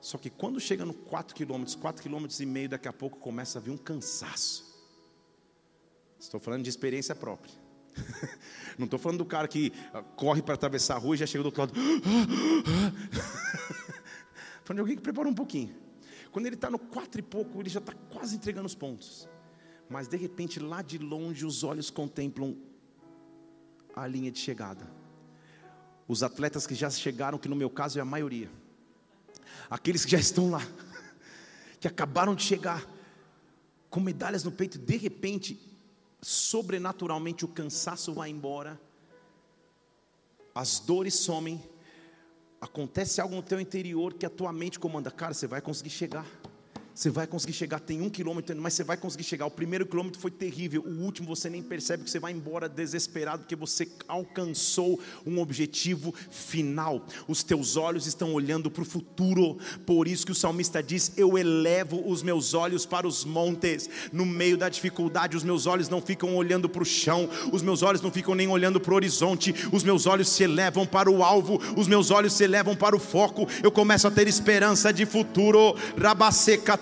Só 0.00 0.18
que 0.18 0.28
quando 0.28 0.58
chega 0.58 0.84
no 0.84 0.92
4 0.92 1.34
quilômetros, 1.34 1.76
4 1.76 2.02
quilômetros 2.02 2.40
e 2.40 2.46
meio, 2.46 2.68
daqui 2.68 2.88
a 2.88 2.92
pouco 2.92 3.18
começa 3.18 3.58
a 3.58 3.62
vir 3.62 3.70
um 3.70 3.76
cansaço. 3.76 4.72
Estou 6.18 6.40
falando 6.40 6.64
de 6.64 6.70
experiência 6.70 7.14
própria. 7.14 7.54
Não 8.78 8.86
estou 8.86 8.98
falando 8.98 9.18
do 9.18 9.24
cara 9.24 9.46
que 9.46 9.72
ah, 9.92 10.02
corre 10.02 10.42
para 10.42 10.54
atravessar 10.54 10.96
a 10.96 10.98
rua 10.98 11.14
e 11.14 11.18
já 11.18 11.26
chega 11.26 11.42
do 11.42 11.46
outro 11.46 11.60
lado. 11.60 11.74
falando 14.64 14.76
de 14.76 14.80
alguém 14.80 14.96
que 14.96 15.02
preparou 15.02 15.30
um 15.30 15.34
pouquinho. 15.34 15.74
Quando 16.32 16.46
ele 16.46 16.56
está 16.56 16.70
no 16.70 16.78
quatro 16.78 17.20
e 17.20 17.22
pouco, 17.22 17.60
ele 17.60 17.68
já 17.68 17.78
está 17.78 17.92
quase 18.10 18.36
entregando 18.36 18.66
os 18.66 18.74
pontos. 18.74 19.28
Mas 19.88 20.08
de 20.08 20.16
repente, 20.16 20.58
lá 20.58 20.80
de 20.80 20.98
longe, 20.98 21.44
os 21.44 21.62
olhos 21.62 21.90
contemplam 21.90 22.56
a 23.94 24.06
linha 24.06 24.30
de 24.30 24.38
chegada. 24.38 25.01
Os 26.08 26.22
atletas 26.22 26.66
que 26.66 26.74
já 26.74 26.90
chegaram, 26.90 27.38
que 27.38 27.48
no 27.48 27.56
meu 27.56 27.70
caso 27.70 27.98
é 27.98 28.02
a 28.02 28.04
maioria 28.04 28.50
aqueles 29.72 30.04
que 30.04 30.10
já 30.10 30.18
estão 30.18 30.50
lá, 30.50 30.60
que 31.80 31.88
acabaram 31.88 32.34
de 32.34 32.42
chegar, 32.42 32.86
com 33.88 34.00
medalhas 34.00 34.44
no 34.44 34.52
peito, 34.52 34.78
de 34.78 34.96
repente, 34.98 35.58
sobrenaturalmente 36.20 37.46
o 37.46 37.48
cansaço 37.48 38.12
vai 38.12 38.28
embora, 38.28 38.78
as 40.54 40.78
dores 40.78 41.14
somem, 41.14 41.62
acontece 42.60 43.18
algo 43.18 43.34
no 43.34 43.42
teu 43.42 43.58
interior 43.58 44.12
que 44.12 44.26
a 44.26 44.30
tua 44.30 44.52
mente 44.52 44.78
comanda, 44.78 45.10
cara, 45.10 45.32
você 45.32 45.46
vai 45.46 45.62
conseguir 45.62 45.90
chegar. 45.90 46.26
Você 46.94 47.08
vai 47.08 47.26
conseguir 47.26 47.54
chegar, 47.54 47.80
tem 47.80 48.02
um 48.02 48.10
quilômetro, 48.10 48.54
mas 48.60 48.74
você 48.74 48.84
vai 48.84 48.98
conseguir 48.98 49.24
chegar. 49.24 49.46
O 49.46 49.50
primeiro 49.50 49.86
quilômetro 49.86 50.20
foi 50.20 50.30
terrível, 50.30 50.82
o 50.82 51.02
último 51.02 51.26
você 51.26 51.48
nem 51.48 51.62
percebe 51.62 52.04
que 52.04 52.10
você 52.10 52.18
vai 52.18 52.32
embora 52.32 52.68
desesperado, 52.68 53.40
porque 53.40 53.56
você 53.56 53.88
alcançou 54.06 55.00
um 55.26 55.40
objetivo 55.40 56.14
final. 56.30 57.06
Os 57.26 57.42
teus 57.42 57.76
olhos 57.76 58.06
estão 58.06 58.34
olhando 58.34 58.70
para 58.70 58.82
o 58.82 58.86
futuro, 58.86 59.56
por 59.86 60.06
isso 60.06 60.26
que 60.26 60.32
o 60.32 60.34
salmista 60.34 60.82
diz: 60.82 61.12
Eu 61.16 61.38
elevo 61.38 62.02
os 62.06 62.22
meus 62.22 62.52
olhos 62.52 62.84
para 62.84 63.06
os 63.06 63.24
montes. 63.24 63.88
No 64.12 64.26
meio 64.26 64.58
da 64.58 64.68
dificuldade, 64.68 65.36
os 65.36 65.44
meus 65.44 65.66
olhos 65.66 65.88
não 65.88 66.02
ficam 66.02 66.36
olhando 66.36 66.68
para 66.68 66.82
o 66.82 66.86
chão, 66.86 67.28
os 67.52 67.62
meus 67.62 67.82
olhos 67.82 68.02
não 68.02 68.12
ficam 68.12 68.34
nem 68.34 68.48
olhando 68.48 68.78
para 68.78 68.92
o 68.92 68.96
horizonte, 68.96 69.54
os 69.72 69.82
meus 69.82 70.06
olhos 70.06 70.28
se 70.28 70.42
elevam 70.42 70.86
para 70.86 71.10
o 71.10 71.22
alvo, 71.22 71.58
os 71.74 71.88
meus 71.88 72.10
olhos 72.10 72.34
se 72.34 72.44
elevam 72.44 72.76
para 72.76 72.94
o 72.94 73.00
foco. 73.00 73.48
Eu 73.62 73.72
começo 73.72 74.06
a 74.06 74.10
ter 74.10 74.28
esperança 74.28 74.92
de 74.92 75.06
futuro. 75.06 75.74
Rabaseca 75.98 76.81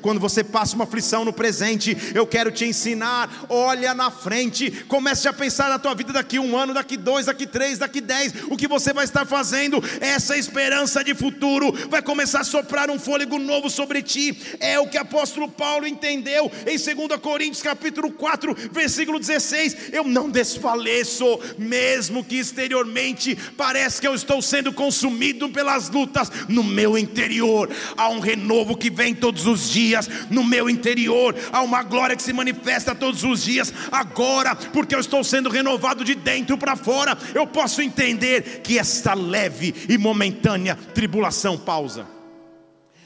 quando 0.00 0.20
você 0.20 0.44
passa 0.44 0.74
uma 0.74 0.84
aflição 0.84 1.24
no 1.24 1.32
presente, 1.32 1.96
eu 2.14 2.26
quero 2.26 2.50
te 2.50 2.64
ensinar. 2.64 3.46
Olha 3.48 3.94
na 3.94 4.10
frente, 4.10 4.70
comece 4.88 5.28
a 5.28 5.32
pensar 5.32 5.68
na 5.68 5.78
tua 5.78 5.94
vida 5.94 6.12
daqui 6.12 6.38
um 6.38 6.56
ano, 6.56 6.74
daqui 6.74 6.96
dois, 6.96 7.26
daqui 7.26 7.46
três, 7.46 7.78
daqui 7.78 8.00
dez. 8.00 8.32
O 8.48 8.56
que 8.56 8.68
você 8.68 8.92
vai 8.92 9.04
estar 9.04 9.24
fazendo? 9.24 9.82
Essa 10.00 10.36
esperança 10.36 11.02
de 11.02 11.14
futuro 11.14 11.72
vai 11.88 12.02
começar 12.02 12.40
a 12.40 12.44
soprar 12.44 12.90
um 12.90 12.98
fôlego 12.98 13.38
novo 13.38 13.70
sobre 13.70 14.02
ti. 14.02 14.36
É 14.60 14.78
o 14.78 14.86
que 14.86 14.98
o 14.98 15.00
apóstolo 15.00 15.48
Paulo 15.48 15.86
entendeu 15.86 16.50
em 16.66 16.76
2 16.78 17.20
Coríntios 17.20 17.62
capítulo 17.62 18.12
4, 18.12 18.56
versículo 18.72 19.18
16. 19.18 19.92
Eu 19.92 20.04
não 20.04 20.30
desfaleço, 20.30 21.24
mesmo 21.58 22.24
que 22.24 22.36
exteriormente 22.36 23.36
parece 23.56 24.00
que 24.00 24.06
eu 24.06 24.14
estou 24.14 24.42
sendo 24.42 24.72
consumido 24.72 25.48
pelas 25.48 25.88
lutas, 25.88 26.30
no 26.48 26.62
meu 26.62 26.98
interior 26.98 27.70
há 27.96 28.08
um 28.08 28.20
renovo 28.20 28.76
que 28.76 28.89
vem 28.90 29.14
todos 29.14 29.46
os 29.46 29.70
dias 29.70 30.08
no 30.28 30.44
meu 30.44 30.68
interior, 30.68 31.34
há 31.52 31.62
uma 31.62 31.82
glória 31.82 32.16
que 32.16 32.22
se 32.22 32.32
manifesta 32.32 32.94
todos 32.94 33.24
os 33.24 33.42
dias. 33.42 33.72
Agora, 33.90 34.54
porque 34.54 34.94
eu 34.94 35.00
estou 35.00 35.24
sendo 35.24 35.48
renovado 35.48 36.04
de 36.04 36.14
dentro 36.14 36.58
para 36.58 36.76
fora, 36.76 37.16
eu 37.34 37.46
posso 37.46 37.80
entender 37.80 38.60
que 38.62 38.78
esta 38.78 39.14
leve 39.14 39.74
e 39.88 39.96
momentânea 39.96 40.76
tribulação, 40.76 41.56
pausa. 41.56 42.06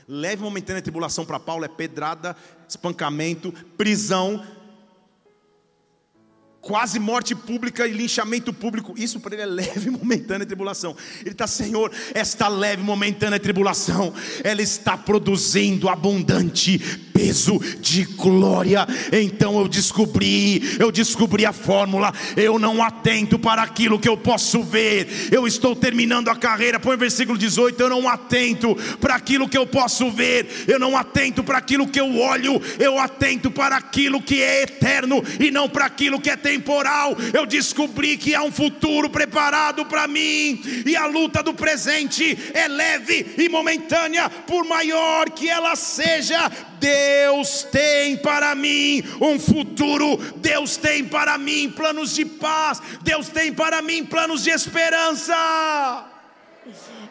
Leve 0.07 0.43
momentânea 0.43 0.83
tribulação 0.83 1.25
para 1.25 1.41
Paulo 1.41 1.65
é 1.65 1.69
pedrada, 1.69 2.37
espancamento, 2.69 3.53
prisão, 3.77 4.45
quase 6.65 6.99
morte 6.99 7.35
pública 7.35 7.87
e 7.87 7.93
linchamento 7.93 8.53
público. 8.53 8.95
Isso 8.97 9.21
para 9.21 9.35
ele 9.35 9.43
é 9.43 9.47
leve, 9.47 9.91
momentânea 9.93 10.47
tribulação. 10.47 10.97
Ele 11.21 11.31
está, 11.31 11.47
Senhor, 11.47 11.93
esta 12.15 12.49
leve, 12.49 12.83
momentânea 12.83 13.39
tribulação, 13.39 14.13
ela 14.43 14.63
está 14.63 14.97
produzindo 14.97 15.89
abundante 15.89 16.79
peso 17.25 17.59
de 17.81 18.05
glória. 18.05 18.87
Então 19.11 19.59
eu 19.59 19.67
descobri, 19.67 20.77
eu 20.79 20.93
descobri 20.93 21.47
a 21.47 21.53
fórmula. 21.53 22.13
Eu 22.37 22.59
não 22.59 22.83
atento 22.83 23.39
para 23.39 23.63
aquilo 23.63 23.99
que 23.99 24.09
eu 24.09 24.17
posso 24.17 24.63
ver. 24.63 25.09
Eu 25.33 25.47
estou 25.47 25.75
terminando 25.75 26.29
a 26.29 26.37
carreira. 26.37 26.79
Põe 26.79 26.97
o 26.97 26.99
versículo 26.99 27.39
18. 27.39 27.81
Eu 27.81 27.89
não 27.89 28.09
atento 28.09 28.77
para 29.01 29.15
aquilo 29.15 29.49
que 29.49 29.57
eu 29.57 29.67
posso 29.67 30.11
ver. 30.11 30.65
Eu 30.69 30.79
não 30.79 30.97
atento 30.97 31.43
para 31.43 31.59
aquilo 31.59 31.89
que 31.89 32.01
eu 32.01 32.15
olho. 32.19 32.61
Eu 32.79 32.99
atento 32.99 33.51
para 33.51 33.77
aquilo 33.77 34.21
que 34.21 34.43
é 34.43 34.63
eterno 34.63 35.23
e 35.41 35.51
não 35.51 35.69
para 35.69 35.87
aquilo 35.87 36.21
que 36.21 36.29
é 36.29 36.37
temporal. 36.37 37.17
Eu 37.33 37.47
descobri 37.47 38.19
que 38.19 38.35
há 38.35 38.43
um 38.43 38.53
futuro 38.53 39.09
preparado 39.09 39.87
para 39.87 40.07
mim 40.07 40.61
e 40.85 40.95
a 40.95 41.07
luta 41.07 41.43
do 41.43 41.55
presente 41.55 42.37
é 42.53 42.69
leve 42.69 43.35
e 43.39 43.49
momentânea, 43.49 44.29
por 44.29 44.65
maior 44.67 45.31
que 45.31 45.49
ela 45.49 45.75
seja. 45.75 46.51
Deus 46.79 47.63
tem 47.65 48.17
para 48.17 48.55
mim 48.55 49.03
um 49.21 49.39
futuro, 49.39 50.17
Deus 50.37 50.77
tem 50.77 51.05
para 51.05 51.39
mim 51.39 51.71
planos 51.71 52.15
de 52.15 52.25
paz, 52.25 52.81
Deus 53.03 53.29
tem 53.29 53.53
para 53.53 53.83
mim 53.83 54.05
planos 54.05 54.43
de 54.43 54.51
esperança. 54.51 55.35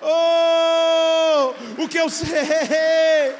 Oh, 0.02 1.54
o 1.84 1.88
que 1.88 1.98
eu 1.98 2.10
sei. 2.10 3.36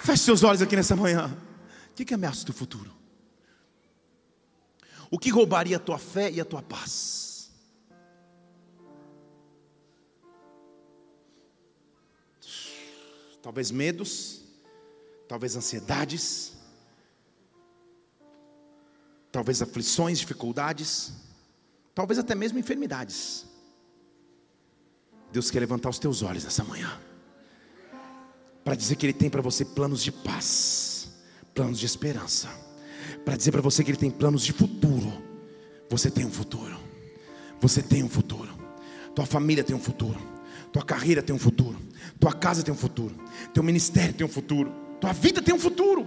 Feche 0.00 0.24
seus 0.24 0.42
olhos 0.42 0.62
aqui 0.62 0.74
nessa 0.74 0.96
manhã. 0.96 1.30
O 1.90 1.94
que, 1.94 2.04
que 2.04 2.14
ameaça 2.14 2.42
o 2.42 2.46
teu 2.46 2.54
futuro? 2.54 2.90
O 5.10 5.18
que 5.18 5.28
roubaria 5.28 5.76
a 5.76 5.80
tua 5.80 5.98
fé 5.98 6.30
e 6.30 6.40
a 6.40 6.44
tua 6.44 6.62
paz? 6.62 7.19
Talvez 13.42 13.70
medos, 13.70 14.42
talvez 15.28 15.56
ansiedades, 15.56 16.52
talvez 19.32 19.62
aflições, 19.62 20.18
dificuldades, 20.18 21.12
talvez 21.94 22.18
até 22.18 22.34
mesmo 22.34 22.58
enfermidades. 22.58 23.46
Deus 25.32 25.50
quer 25.50 25.60
levantar 25.60 25.88
os 25.88 25.98
teus 25.98 26.22
olhos 26.22 26.44
nessa 26.44 26.64
manhã 26.64 27.00
para 28.64 28.74
dizer 28.74 28.96
que 28.96 29.06
Ele 29.06 29.12
tem 29.12 29.30
para 29.30 29.40
você 29.40 29.64
planos 29.64 30.02
de 30.02 30.12
paz, 30.12 31.08
planos 31.54 31.78
de 31.78 31.86
esperança, 31.86 32.48
para 33.24 33.36
dizer 33.36 33.52
para 33.52 33.60
você 33.60 33.82
que 33.82 33.90
Ele 33.90 33.98
tem 33.98 34.10
planos 34.10 34.42
de 34.42 34.52
futuro. 34.52 35.30
Você 35.88 36.08
tem 36.08 36.24
um 36.24 36.30
futuro, 36.30 36.78
você 37.60 37.82
tem 37.82 38.04
um 38.04 38.08
futuro, 38.08 38.56
tua 39.12 39.26
família 39.26 39.64
tem 39.64 39.74
um 39.74 39.80
futuro, 39.80 40.20
tua 40.72 40.84
carreira 40.84 41.20
tem 41.20 41.34
um 41.34 41.38
futuro, 41.38 41.76
tua 42.20 42.34
casa 42.34 42.62
tem 42.62 42.72
um 42.72 42.76
futuro, 42.76 43.14
teu 43.52 43.62
ministério 43.62 44.12
tem 44.12 44.26
um 44.26 44.30
futuro. 44.30 44.80
Tua 45.00 45.14
vida 45.14 45.40
tem 45.40 45.54
um 45.54 45.58
futuro. 45.58 46.06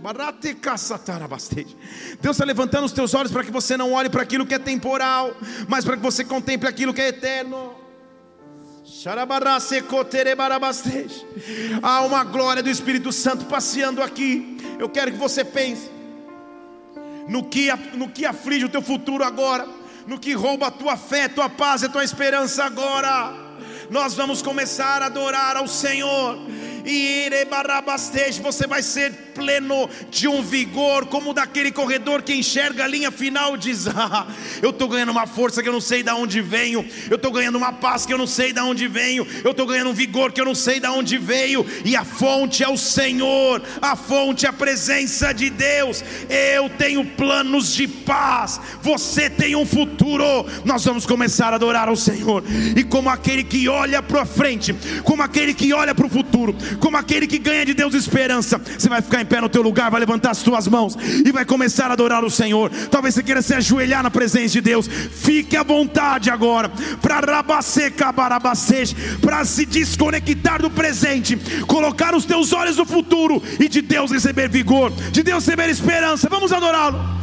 Deus 2.21 2.35
está 2.35 2.45
levantando 2.45 2.85
os 2.85 2.91
teus 2.91 3.15
olhos 3.15 3.31
para 3.31 3.43
que 3.43 3.49
você 3.49 3.75
não 3.75 3.91
olhe 3.91 4.07
para 4.07 4.21
aquilo 4.21 4.45
que 4.45 4.53
é 4.53 4.59
temporal, 4.59 5.35
mas 5.67 5.83
para 5.83 5.97
que 5.97 6.03
você 6.03 6.23
contemple 6.23 6.69
aquilo 6.69 6.93
que 6.93 7.01
é 7.01 7.07
eterno. 7.07 7.73
Há 11.81 12.01
uma 12.01 12.23
glória 12.23 12.61
do 12.61 12.69
Espírito 12.69 13.11
Santo 13.11 13.45
passeando 13.45 14.01
aqui. 14.01 14.57
Eu 14.77 14.87
quero 14.87 15.11
que 15.11 15.17
você 15.17 15.43
pense 15.43 15.89
no 17.27 17.43
que, 17.45 17.69
no 17.95 18.09
que 18.09 18.25
aflige 18.25 18.65
o 18.65 18.69
teu 18.69 18.81
futuro 18.83 19.23
agora, 19.23 19.67
no 20.05 20.19
que 20.19 20.33
rouba 20.33 20.67
a 20.67 20.71
tua 20.71 20.95
fé, 20.95 21.27
tua 21.27 21.49
paz 21.49 21.81
e 21.81 21.89
tua 21.89 22.03
esperança 22.03 22.63
agora. 22.63 23.42
Nós 23.89 24.13
vamos 24.13 24.41
começar 24.41 25.01
a 25.01 25.07
adorar 25.07 25.57
ao 25.57 25.67
Senhor 25.67 26.37
e 26.85 27.29
você 28.41 28.67
vai 28.67 28.81
ser 28.81 29.11
pleno 29.33 29.89
de 30.09 30.27
um 30.27 30.41
vigor, 30.41 31.05
como 31.07 31.33
daquele 31.33 31.71
corredor 31.71 32.21
que 32.21 32.33
enxerga 32.33 32.83
a 32.83 32.87
linha 32.87 33.11
final 33.11 33.55
e 33.55 33.57
diz: 33.57 33.87
ah, 33.87 34.27
Eu 34.61 34.69
estou 34.69 34.87
ganhando 34.87 35.11
uma 35.11 35.25
força 35.25 35.61
que 35.61 35.69
eu 35.69 35.73
não 35.73 35.81
sei 35.81 36.03
de 36.03 36.11
onde 36.11 36.41
venho, 36.41 36.85
eu 37.09 37.15
estou 37.15 37.31
ganhando 37.31 37.57
uma 37.57 37.73
paz 37.73 38.05
que 38.05 38.13
eu 38.13 38.17
não 38.17 38.27
sei 38.27 38.53
de 38.53 38.59
onde 38.59 38.87
venho, 38.87 39.25
eu 39.43 39.51
estou 39.51 39.65
ganhando 39.65 39.89
um 39.89 39.93
vigor 39.93 40.31
que 40.31 40.39
eu 40.39 40.45
não 40.45 40.55
sei 40.55 40.79
de 40.79 40.87
onde 40.87 41.17
veio, 41.17 41.65
e 41.83 41.95
a 41.95 42.05
fonte 42.05 42.63
é 42.63 42.69
o 42.69 42.77
Senhor, 42.77 43.61
a 43.81 43.95
fonte 43.95 44.45
é 44.45 44.49
a 44.49 44.53
presença 44.53 45.33
de 45.33 45.49
Deus. 45.49 46.03
Eu 46.29 46.69
tenho 46.69 47.05
planos 47.05 47.73
de 47.73 47.87
paz, 47.87 48.59
você 48.81 49.29
tem 49.29 49.55
um 49.55 49.65
futuro. 49.65 50.23
Nós 50.63 50.85
vamos 50.85 51.05
começar 51.05 51.53
a 51.53 51.55
adorar 51.55 51.87
ao 51.87 51.95
Senhor, 51.95 52.43
e 52.75 52.83
como 52.83 53.09
aquele 53.09 53.43
que 53.43 53.67
olha 53.67 54.01
para 54.01 54.25
frente, 54.25 54.75
como 55.03 55.23
aquele 55.23 55.53
que 55.53 55.73
olha 55.73 55.95
para 55.95 56.05
o 56.05 56.09
futuro, 56.09 56.55
como 56.79 56.97
aquele 56.97 57.27
que 57.27 57.37
ganha 57.37 57.65
de 57.65 57.73
Deus 57.73 57.93
esperança. 57.93 58.59
Você 58.77 58.89
vai 58.89 59.01
ficar 59.01 59.21
em 59.21 59.25
pé 59.25 59.41
no 59.41 59.49
teu 59.49 59.61
lugar, 59.61 59.89
vai 59.91 59.99
levantar 59.99 60.31
as 60.31 60.41
tuas 60.41 60.67
mãos 60.67 60.97
e 61.25 61.31
vai 61.31 61.45
começar 61.45 61.89
a 61.89 61.93
adorar 61.93 62.23
o 62.23 62.29
Senhor. 62.29 62.71
Talvez 62.89 63.15
você 63.15 63.23
queira 63.23 63.41
se 63.41 63.53
ajoelhar 63.53 64.03
na 64.03 64.11
presença 64.11 64.53
de 64.53 64.61
Deus. 64.61 64.87
Fique 64.87 65.55
à 65.55 65.63
vontade 65.63 66.29
agora 66.29 66.69
para 67.01 67.43
para 69.21 69.45
se 69.45 69.65
desconectar 69.65 70.61
do 70.61 70.69
presente, 70.69 71.37
colocar 71.67 72.15
os 72.15 72.25
teus 72.25 72.53
olhos 72.53 72.77
no 72.77 72.85
futuro 72.85 73.41
e 73.59 73.67
de 73.67 73.81
Deus 73.81 74.11
receber 74.11 74.49
vigor, 74.49 74.91
de 75.11 75.23
Deus 75.23 75.45
receber 75.45 75.69
esperança. 75.69 76.27
Vamos 76.29 76.51
adorá-lo. 76.51 77.22